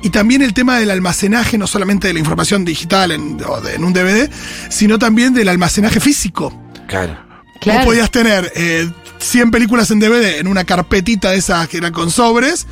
Y 0.03 0.11
también 0.11 0.43
el 0.43 0.55
tema 0.55 0.79
del 0.79 0.91
almacenaje, 0.91 1.59
no 1.59 1.67
solamente 1.67 2.07
de 2.07 2.13
la 2.15 2.21
información 2.21 2.65
digital 2.65 3.11
en, 3.13 3.39
o 3.45 3.61
de- 3.61 3.75
en 3.75 3.85
un 3.85 3.93
DVD, 3.93 4.31
sino 4.69 4.99
también 4.99 5.35
del 5.35 5.49
almacenaje 5.49 5.99
físico. 5.99 6.57
Claro. 6.87 7.27
Claro. 7.61 7.79
Vos 7.81 7.87
podías 7.87 8.11
tener 8.11 8.53
eh, 8.55 8.89
100 9.19 9.51
películas 9.51 9.91
en 9.91 9.99
DVD 10.01 10.39
en 10.39 10.47
una 10.47 10.65
carpetita 10.65 11.31
de 11.31 11.39
esas 11.39 11.69
que 11.69 11.79
eran 11.79 11.93
con 11.93 12.11
sobres, 12.11 12.67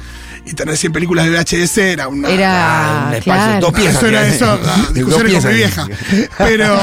y 0.46 0.54
tener 0.54 0.76
100 0.76 0.92
películas 0.92 1.24
de 1.26 1.32
VHS 1.32 1.78
era 1.78 2.06
una. 2.08 2.28
Ah, 2.28 2.32
Era. 2.32 3.04
un 3.08 3.14
espacio, 3.14 3.44
claro. 3.44 3.60
dos 3.60 3.72
piezas. 3.74 3.96
Eso 3.96 4.06
era 4.06 4.26
eso, 4.28 4.60
ah, 4.64 4.86
discusiones 4.94 5.42
con 5.42 5.50
mi 5.50 5.56
vieja. 5.56 5.88
Pero. 6.38 6.80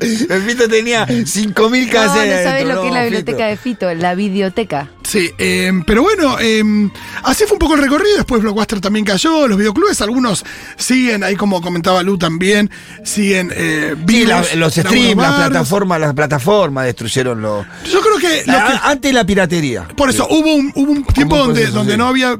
El 0.00 0.42
Fito 0.42 0.68
tenía 0.68 1.06
5.000 1.06 1.86
No, 1.86 1.92
casas. 1.92 2.26
no 2.26 2.42
sabes 2.42 2.66
lo 2.66 2.82
que 2.82 2.88
es 2.88 2.94
la 2.94 3.00
no, 3.00 3.04
biblioteca 3.04 3.46
de 3.46 3.56
Fito, 3.56 3.94
la 3.94 4.14
videoteca. 4.16 4.88
Sí, 5.08 5.30
eh, 5.38 5.72
pero 5.86 6.02
bueno, 6.02 6.36
eh, 6.38 6.62
así 7.22 7.44
fue 7.44 7.54
un 7.54 7.58
poco 7.58 7.74
el 7.76 7.80
recorrido. 7.82 8.16
Después 8.16 8.42
Blockbuster 8.42 8.80
también 8.80 9.06
cayó. 9.06 9.48
Los 9.48 9.56
videoclubes, 9.56 10.00
algunos 10.02 10.44
siguen, 10.76 11.24
ahí 11.24 11.34
como 11.34 11.62
comentaba 11.62 12.02
Lu 12.02 12.18
también, 12.18 12.70
siguen 13.04 13.50
eh, 13.54 13.94
Sí, 14.06 14.26
la- 14.26 14.44
los 14.56 14.74
streams, 14.74 15.16
las 15.16 15.34
plataformas, 15.34 16.00
las 16.00 16.12
plataformas 16.14 16.84
destruyeron 16.84 17.40
los. 17.40 17.64
Yo 17.90 18.00
creo 18.02 18.18
que, 18.18 18.44
Antes 18.82 19.12
la 19.14 19.24
piratería. 19.24 19.88
por 19.96 20.10
eso 20.10 20.26
hubo 20.30 20.54
un, 20.54 20.72
hubo 20.74 20.92
un 20.92 21.04
tiempo 21.04 21.36
un 21.36 21.46
donde, 21.48 21.66
donde 21.68 21.96
no 21.96 22.08
había 22.08 22.36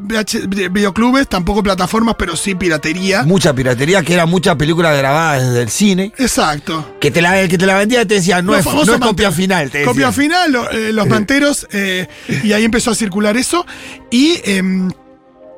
videoclubes, 0.47 1.29
tampoco 1.29 1.63
plataformas, 1.63 2.17
pero 2.19 2.37
sí 2.37 2.55
piratería. 2.55 3.23
Mucha 3.23 3.55
piratería, 3.55 4.03
que 4.03 4.15
era 4.15 4.27
muchas 4.27 4.57
películas 4.57 4.97
grabadas 4.97 5.47
desde 5.47 5.63
el 5.63 5.71
cine. 5.71 6.13
Exacto. 6.19 6.97
Que 7.01 7.11
te 7.11 7.23
la, 7.23 7.47
que 7.49 7.59
te 7.59 7.67
la 7.67 7.77
vendía 7.79 8.07
te 8.07 8.15
decía, 8.15 8.43
no 8.43 8.53
Los 8.53 8.67
es, 8.67 8.73
no 8.87 8.95
es 8.95 9.01
copia 9.01 9.33
final. 9.33 9.71
Te 9.71 9.85
Copia 9.85 10.13
final, 10.13 10.53
lo- 10.53 10.71
eh, 10.71 10.93
los 10.93 11.07
manteros, 11.09 11.67
eh, 11.73 12.09
y 12.43 12.53
ahí 12.53 12.58
empezó 12.65 12.91
a 12.91 12.95
circular 12.95 13.37
eso. 13.37 13.65
Y 14.11 14.41
em, 14.45 14.91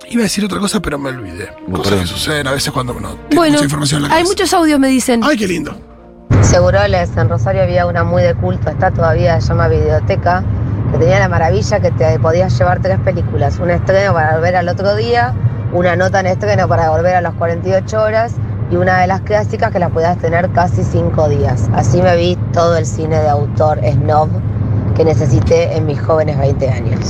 iba 0.08 0.20
a 0.20 0.24
decir 0.24 0.44
otra 0.44 0.58
cosa, 0.58 0.80
pero 0.80 0.98
me 0.98 1.10
olvidé. 1.10 1.48
Cosas 1.70 1.84
perdón. 1.88 2.00
que 2.00 2.06
suceden 2.06 2.46
a 2.46 2.52
veces 2.52 2.72
cuando 2.72 2.94
no 2.94 3.10
tengo 3.14 3.36
Bueno, 3.36 3.52
mucha 3.54 3.64
información 3.64 3.98
en 3.98 4.02
la 4.02 4.08
hay 4.14 4.22
cabeza. 4.22 4.30
muchos 4.32 4.54
audios, 4.54 4.80
me 4.80 4.88
dicen. 4.88 5.20
Ay, 5.24 5.36
qué 5.36 5.46
lindo. 5.46 5.76
Seguroles, 6.42 7.10
en 7.16 7.28
Rosario 7.28 7.62
había 7.62 7.86
una 7.86 8.02
muy 8.02 8.22
de 8.22 8.34
culto, 8.34 8.70
está 8.70 8.90
todavía, 8.90 9.40
se 9.40 9.48
llama 9.48 9.68
Videoteca, 9.68 10.42
que 10.92 10.98
tenía 10.98 11.18
la 11.18 11.28
maravilla 11.28 11.80
que 11.80 11.90
te 11.90 12.18
podías 12.18 12.56
llevar 12.58 12.80
tres 12.80 12.98
películas, 13.00 13.58
un 13.58 13.70
estreno 13.70 14.14
para 14.14 14.34
volver 14.34 14.56
al 14.56 14.68
otro 14.68 14.96
día, 14.96 15.34
una 15.72 15.96
nota 15.96 16.20
en 16.20 16.26
estreno 16.26 16.66
para 16.66 16.90
volver 16.90 17.14
a 17.14 17.20
las 17.20 17.34
48 17.34 18.02
horas 18.02 18.32
y 18.70 18.76
una 18.76 19.00
de 19.00 19.06
las 19.06 19.20
clásicas 19.20 19.70
que 19.70 19.78
las 19.78 19.90
podías 19.90 20.18
tener 20.18 20.50
casi 20.50 20.82
cinco 20.82 21.28
días. 21.28 21.68
Así 21.74 22.00
me 22.00 22.16
vi 22.16 22.36
todo 22.52 22.76
el 22.76 22.86
cine 22.86 23.18
de 23.20 23.28
autor 23.28 23.78
snob 23.84 24.28
que 25.00 25.04
necesité 25.06 25.74
en 25.76 25.86
mis 25.86 25.98
jóvenes 25.98 26.38
20 26.38 26.68
años. 26.68 27.00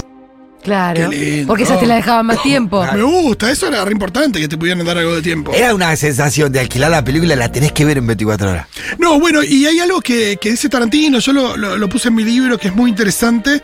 Claro. 0.62 1.10
Qué 1.10 1.16
lindo. 1.16 1.46
Porque 1.48 1.62
esas 1.64 1.80
te 1.80 1.86
la 1.86 1.96
dejaban 1.96 2.26
más 2.26 2.40
tiempo. 2.42 2.84
Me 2.92 3.02
gusta, 3.02 3.50
eso 3.50 3.66
era 3.66 3.84
re 3.84 3.92
importante 3.92 4.38
que 4.38 4.46
te 4.46 4.56
pudieran 4.58 4.84
dar 4.84 4.96
algo 4.98 5.14
de 5.16 5.22
tiempo. 5.22 5.52
Era 5.54 5.74
una 5.74 5.96
sensación 5.96 6.52
de 6.52 6.60
alquilar 6.60 6.90
la 6.90 7.02
película, 7.02 7.34
la 7.34 7.50
tenés 7.50 7.72
que 7.72 7.84
ver 7.84 7.98
en 7.98 8.06
24 8.06 8.50
horas. 8.50 8.66
No, 8.98 9.18
bueno, 9.18 9.42
y 9.42 9.64
hay 9.66 9.80
algo 9.80 10.00
que, 10.02 10.38
que 10.40 10.50
dice 10.52 10.68
Tarantino, 10.68 11.18
yo 11.18 11.32
lo, 11.32 11.56
lo- 11.56 11.76
lo 11.78 11.88
puse 11.88 12.08
en 12.08 12.14
mi 12.14 12.24
libro, 12.24 12.58
que 12.58 12.68
es 12.68 12.74
muy 12.76 12.90
interesante, 12.90 13.62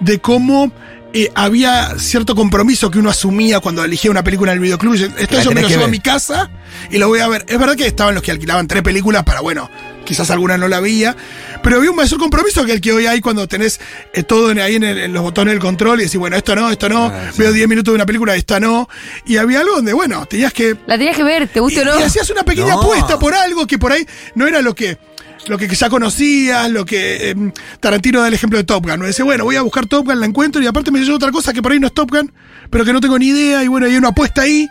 de 0.00 0.18
cómo 0.20 0.70
eh, 1.14 1.30
había 1.34 1.96
cierto 1.98 2.34
compromiso 2.34 2.90
que 2.90 2.98
uno 2.98 3.08
asumía 3.08 3.60
cuando 3.60 3.82
elegía 3.84 4.10
una 4.10 4.22
película 4.24 4.52
en 4.52 4.56
el 4.58 4.62
videoclub. 4.62 4.94
Esto 4.94 5.40
yo 5.40 5.52
me 5.52 5.62
lo 5.62 5.68
que 5.68 5.74
llevo 5.74 5.84
a 5.86 5.88
mi 5.88 6.00
casa 6.00 6.50
y 6.90 6.98
lo 6.98 7.08
voy 7.08 7.20
a 7.20 7.28
ver. 7.28 7.44
Es 7.48 7.58
verdad 7.58 7.76
que 7.76 7.86
estaban 7.86 8.14
los 8.14 8.22
que 8.22 8.32
alquilaban 8.32 8.66
tres 8.66 8.82
películas 8.82 9.22
para, 9.22 9.40
bueno, 9.40 9.70
quizás 10.04 10.30
alguna 10.30 10.58
no 10.58 10.66
la 10.68 10.80
veía, 10.80 11.16
pero 11.62 11.76
había 11.76 11.90
un 11.90 11.96
mayor 11.96 12.18
compromiso 12.18 12.64
que 12.66 12.72
el 12.72 12.80
que 12.80 12.92
hoy 12.92 13.06
hay 13.06 13.20
cuando 13.20 13.46
tenés 13.48 13.80
eh, 14.12 14.22
todo 14.24 14.50
en- 14.50 14.58
ahí 14.58 14.74
en, 14.74 14.82
el- 14.82 14.98
en 14.98 15.12
los 15.12 15.22
botones 15.22 15.52
del 15.54 15.60
control 15.60 16.00
y 16.00 16.04
decís, 16.04 16.18
bueno, 16.18 16.36
esto 16.36 16.54
no, 16.56 16.70
esto 16.70 16.88
no, 16.88 17.06
Ah, 17.06 17.30
sí. 17.32 17.40
veo 17.40 17.52
10 17.52 17.68
minutos 17.68 17.92
de 17.92 17.96
una 17.96 18.06
película, 18.06 18.34
esta 18.34 18.58
no. 18.60 18.88
Y 19.24 19.36
había 19.36 19.60
algo 19.60 19.76
donde, 19.76 19.92
bueno, 19.92 20.26
tenías 20.26 20.52
que 20.52 20.76
La 20.86 20.98
tenías 20.98 21.16
que 21.16 21.22
ver, 21.24 21.46
te 21.48 21.60
guste 21.60 21.80
o 21.82 21.84
no. 21.84 21.96
y, 21.98 22.02
y 22.02 22.04
hacías 22.04 22.28
una 22.30 22.42
pequeña 22.42 22.74
No. 22.74 22.82
apuesta 22.82 23.18
por 23.18 23.34
algo 23.34 23.66
que 23.66 23.78
por 23.78 23.92
ahí 23.92 24.04
no 24.34 24.46
era 24.46 24.60
lo 24.62 24.74
que 24.74 24.98
lo 25.46 25.58
que 25.58 25.68
ya 25.68 25.88
conocías, 25.88 26.70
lo 26.70 26.84
que 26.84 27.30
em, 27.30 27.52
Tarantino 27.80 28.20
da 28.20 28.28
el 28.28 28.34
ejemplo 28.34 28.58
de 28.58 28.64
Top 28.64 28.86
Gun. 28.86 29.00
¿no? 29.00 29.06
Dice, 29.06 29.22
bueno, 29.22 29.44
voy 29.44 29.56
a 29.56 29.62
buscar 29.62 29.86
Top 29.86 30.06
Gun, 30.06 30.20
la 30.20 30.26
encuentro 30.26 30.62
y 30.62 30.66
aparte 30.66 30.90
me 30.90 31.00
llevo 31.00 31.16
otra 31.16 31.30
cosa 31.30 31.52
que 31.52 31.62
por 31.62 31.72
ahí 31.72 31.80
no 31.80 31.86
es 31.86 31.94
Top 31.94 32.10
Gun, 32.10 32.32
pero 32.70 32.84
que 32.84 32.92
no 32.92 33.00
tengo 33.00 33.18
ni 33.18 33.28
idea 33.28 33.62
y 33.62 33.68
bueno, 33.68 33.86
hay 33.86 33.96
una 33.96 34.08
apuesta 34.08 34.42
ahí. 34.42 34.68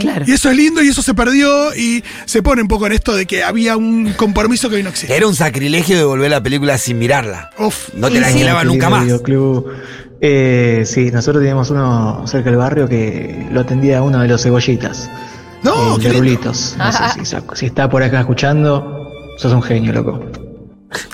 Claro. 0.00 0.26
Y 0.28 0.32
eso 0.32 0.50
es 0.50 0.56
lindo 0.56 0.82
y 0.82 0.88
eso 0.88 1.00
se 1.00 1.14
perdió 1.14 1.74
y 1.74 2.04
se 2.26 2.42
pone 2.42 2.60
un 2.60 2.68
poco 2.68 2.86
en 2.86 2.92
esto 2.92 3.16
de 3.16 3.24
que 3.24 3.42
había 3.42 3.76
un 3.78 4.12
compromiso 4.12 4.68
que 4.68 4.76
hoy 4.76 4.82
no 4.82 4.90
existe. 4.90 5.16
Era 5.16 5.26
un 5.26 5.34
sacrilegio 5.34 5.96
de 5.96 6.04
volver 6.04 6.30
la 6.30 6.42
película 6.42 6.76
sin 6.76 6.98
mirarla. 6.98 7.50
Uf. 7.58 7.88
No 7.94 8.10
te 8.10 8.20
la 8.20 8.28
sí. 8.28 8.38
Qué 8.40 8.64
nunca 8.66 8.90
más. 8.90 9.08
Eh, 10.24 10.84
sí, 10.86 11.10
nosotros 11.10 11.42
teníamos 11.42 11.70
uno 11.70 12.24
cerca 12.28 12.50
del 12.50 12.58
barrio 12.58 12.88
que 12.88 13.48
lo 13.50 13.62
atendía 13.62 14.02
uno 14.02 14.20
de 14.20 14.28
los 14.28 14.42
cebollitas. 14.42 15.10
No, 15.62 15.96
el 15.96 16.02
qué 16.02 16.10
de 16.10 16.18
rulitos. 16.18 16.76
No 16.78 16.92
sé 16.92 16.98
si, 17.24 17.36
si 17.54 17.66
está 17.66 17.88
por 17.88 18.02
acá 18.02 18.20
escuchando, 18.20 19.01
sos 19.38 19.52
un 19.52 19.62
genio, 19.62 19.92
loco. 19.92 20.24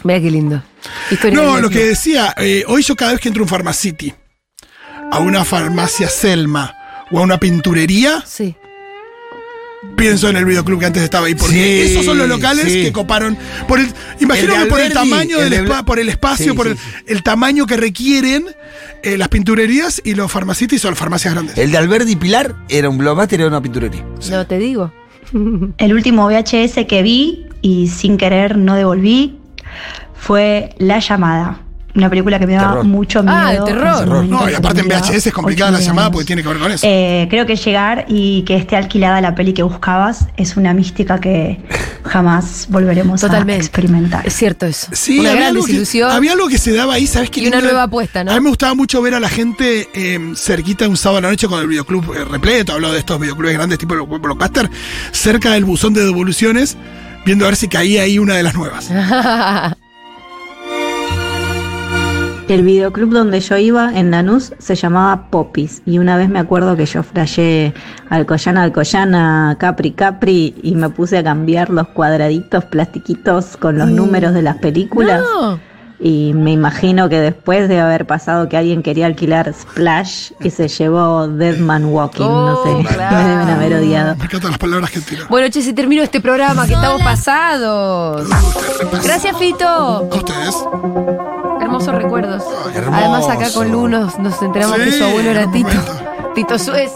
Mira 0.05 0.21
qué 0.21 0.31
lindo. 0.31 0.63
Historia 1.11 1.39
No, 1.41 1.61
lo 1.61 1.71
que 1.71 1.85
decía, 1.85 2.35
eh, 2.39 2.65
hoy 2.67 2.83
yo 2.83 2.97
cada 2.97 3.13
vez 3.13 3.21
que 3.21 3.29
entro 3.29 3.43
a 3.43 3.45
un 3.45 3.49
Pharmacity, 3.49 4.13
a 5.11 5.19
una 5.21 5.45
farmacia 5.45 6.09
Selma 6.09 6.75
o 7.11 7.19
a 7.19 7.23
una 7.23 7.39
pinturería, 7.39 8.23
Sí. 8.27 8.55
pienso 9.97 10.29
en 10.29 10.37
el 10.37 10.45
videoclub 10.45 10.81
que 10.81 10.87
antes 10.87 11.03
estaba 11.03 11.27
ahí, 11.29 11.35
porque 11.35 11.55
Sí, 11.87 11.93
esos 11.93 12.05
son 12.05 12.19
los 12.19 12.29
locales 12.29 12.65
sí. 12.65 12.83
que 12.83 12.93
coparon. 12.93 13.39
Por 13.69 13.79
el, 13.79 13.89
imagino 14.21 14.53
El 14.55 14.59
de 14.59 14.65
que 14.65 14.71
por 14.71 14.81
el 14.81 14.93
tamaño 14.93 15.41
el 15.41 15.51
del 15.51 15.69
de 15.69 15.83
por 15.85 15.99
el 16.01 16.09
espacio, 16.09 16.53
Sí, 16.53 16.57
por 16.57 16.67
sí, 16.67 16.73
el, 16.73 16.79
sí. 16.79 16.85
el 17.07 17.23
tamaño 17.23 17.67
que 17.67 17.77
requieren 17.77 18.47
eh, 19.05 19.17
las 19.17 19.29
pinturerías 19.29 20.03
y 20.05 20.15
los 20.15 20.31
farmacitis 20.31 20.85
o 20.85 20.91
las 20.91 20.99
farmacias 20.99 21.35
grandes. 21.35 21.57
El 21.57 21.71
de 21.71 21.79
Alberdi 21.79 22.17
Pilar 22.17 22.55
era 22.69 22.89
un 22.89 22.99
blockbuster, 22.99 23.41
era 23.41 23.49
una 23.49 23.63
pinturería. 23.63 24.05
No 24.31 24.47
te 24.47 24.59
digo. 24.59 24.93
El 25.79 25.93
último 25.95 26.27
VHS 26.27 26.87
que 26.87 27.03
vi 27.03 27.47
y 27.69 27.87
sin 27.89 28.17
querer 28.17 28.57
no 28.57 28.75
devolví 28.75 29.39
fue 30.15 30.71
La 30.79 30.99
llamada. 31.01 31.61
Una 31.95 32.09
película 32.11 32.39
que 32.39 32.47
me 32.47 32.53
daba 32.53 32.69
Terror. 32.75 32.85
mucho 32.85 33.23
miedo. 33.25 33.37
Ah, 33.37 33.53
de 33.53 33.61
terror. 33.63 34.25
No, 34.27 34.49
y 34.49 34.55
aparte 34.55 34.83
en 34.83 34.89
VHS 34.89 35.27
es 35.27 35.33
complicada 35.33 35.73
la 35.73 35.81
llamada 35.81 36.13
porque 36.13 36.27
tiene 36.27 36.43
que 36.43 36.49
ver 36.49 36.59
con 36.59 36.71
eso. 36.71 36.87
Eh, 36.89 37.27
creo 37.29 37.45
que 37.45 37.57
llegar 37.57 38.05
y 38.09 38.43
que 38.43 38.55
esté 38.57 38.77
alquilada 38.77 39.21
la 39.21 39.35
peli 39.35 39.53
que 39.53 39.65
buscabas 39.65 40.29
es 40.37 40.57
una 40.57 40.75
mística 40.75 41.19
que 41.19 41.61
jamás 42.05 42.67
volveremos 42.71 43.21
Totalmente. 43.21 43.55
a 43.55 43.57
experimentar. 43.57 44.25
Es 44.27 44.35
cierto 44.35 44.67
eso. 44.67 44.87
Sí, 44.93 45.19
Una 45.19 45.31
había 45.31 45.41
gran 45.41 45.57
algo, 45.57 45.65
que, 45.65 45.73
desilusión. 45.73 46.11
había 46.13 46.33
algo 46.33 46.47
que 46.47 46.59
se 46.59 46.73
daba 46.73 46.95
ahí, 46.95 47.07
¿sabes 47.09 47.31
qué? 47.31 47.41
Y 47.41 47.49
una 47.49 47.61
nueva 47.63 47.85
apuesta, 47.85 48.23
¿no? 48.23 48.31
A 48.31 48.35
mí 48.35 48.41
me 48.43 48.51
gustaba 48.51 48.75
mucho 48.75 49.03
ver 49.03 49.15
a 49.15 49.21
la 49.21 49.29
gente 49.29 49.89
eh, 49.93 50.33
cerquita 50.37 50.85
de 50.85 50.91
un 50.91 50.97
sábado 50.97 51.19
a 51.19 51.23
la 51.23 51.31
noche 51.31 51.49
con 51.49 51.61
el 51.61 51.67
videoclub 51.67 52.15
eh, 52.15 52.25
repleto, 52.27 52.75
hablado 52.75 52.93
de 52.93 53.01
estos 53.01 53.19
videoclubes 53.19 53.55
grandes 53.55 53.77
tipo 53.79 53.95
Blockbuster, 54.07 54.71
cerca 55.11 55.53
del 55.53 55.65
buzón 55.65 55.95
de 55.95 56.05
devoluciones, 56.05 56.77
viendo 57.25 57.45
a 57.45 57.49
ver 57.49 57.57
si 57.57 57.69
caía 57.69 58.03
ahí 58.03 58.19
una 58.19 58.35
de 58.35 58.43
las 58.43 58.55
nuevas. 58.55 58.91
El 62.49 62.63
videoclub 62.63 63.11
donde 63.11 63.41
yo 63.41 63.59
iba 63.59 63.93
en 63.95 64.11
Lanús 64.11 64.55
se 64.59 64.75
llamaba 64.75 65.29
Popis 65.29 65.83
y 65.85 65.99
una 65.99 66.17
vez 66.17 66.31
me 66.31 66.39
acuerdo 66.39 66.77
que 66.77 66.87
yo 66.87 67.03
flashé 67.03 67.75
Alcoyana, 68.09 68.63
Alcoyana, 68.63 69.57
Capri, 69.61 69.91
Capri 69.91 70.55
y 70.63 70.75
me 70.75 70.89
puse 70.89 71.19
a 71.19 71.23
cambiar 71.23 71.69
los 71.69 71.89
cuadraditos 71.89 72.65
plastiquitos 72.65 73.59
con 73.59 73.77
los 73.77 73.91
números 73.91 74.33
de 74.33 74.41
las 74.41 74.57
películas 74.57 75.21
No. 75.21 75.68
Y 76.01 76.33
me 76.35 76.53
imagino 76.53 77.09
que 77.09 77.19
después 77.21 77.69
de 77.69 77.81
haber 77.81 78.07
pasado 78.07 78.49
que 78.49 78.57
alguien 78.57 78.83
quería 78.83 79.07
alquilar 79.07 79.53
Splash 79.53 80.31
y 80.41 80.51
se 80.51 80.69
llevó 80.69 81.27
Dead 81.27 81.57
Man 81.59 81.87
Walking, 81.87 82.23
no 82.25 82.61
Oh, 82.61 82.65
sé, 82.83 82.95
claro. 82.95 83.17
me 83.17 83.25
deben 83.31 83.49
haber 83.51 83.75
odiado. 83.75 84.17
Me 84.17 84.25
encantan 84.25 84.51
las 84.51 84.59
palabras 84.59 84.91
que 84.91 85.01
tiro. 85.01 85.25
Bueno, 85.29 85.49
che, 85.49 85.61
se 85.63 85.73
terminó 85.73 86.03
este 86.03 86.21
programa 86.21 86.67
que 86.67 86.75
estamos 86.75 87.03
pasados. 87.03 88.29
Gracias, 89.03 89.37
Fito. 89.39 89.67
A 89.67 90.01
ustedes. 90.03 90.55
Hermosos 91.61 91.95
recuerdos. 91.95 92.43
hermoso. 92.75 92.97
Además, 92.97 93.29
acá 93.29 93.53
con 93.53 93.71
Lu 93.73 93.89
nos, 93.89 94.19
nos 94.19 94.41
enteramos 94.41 94.77
Sí, 94.79 94.85
que 94.85 94.93
su 94.93 95.05
abuelo 95.05 95.31
era 95.31 95.51
Tito. 95.51 95.69
Tito 96.35 96.59
Suez. 96.59 96.93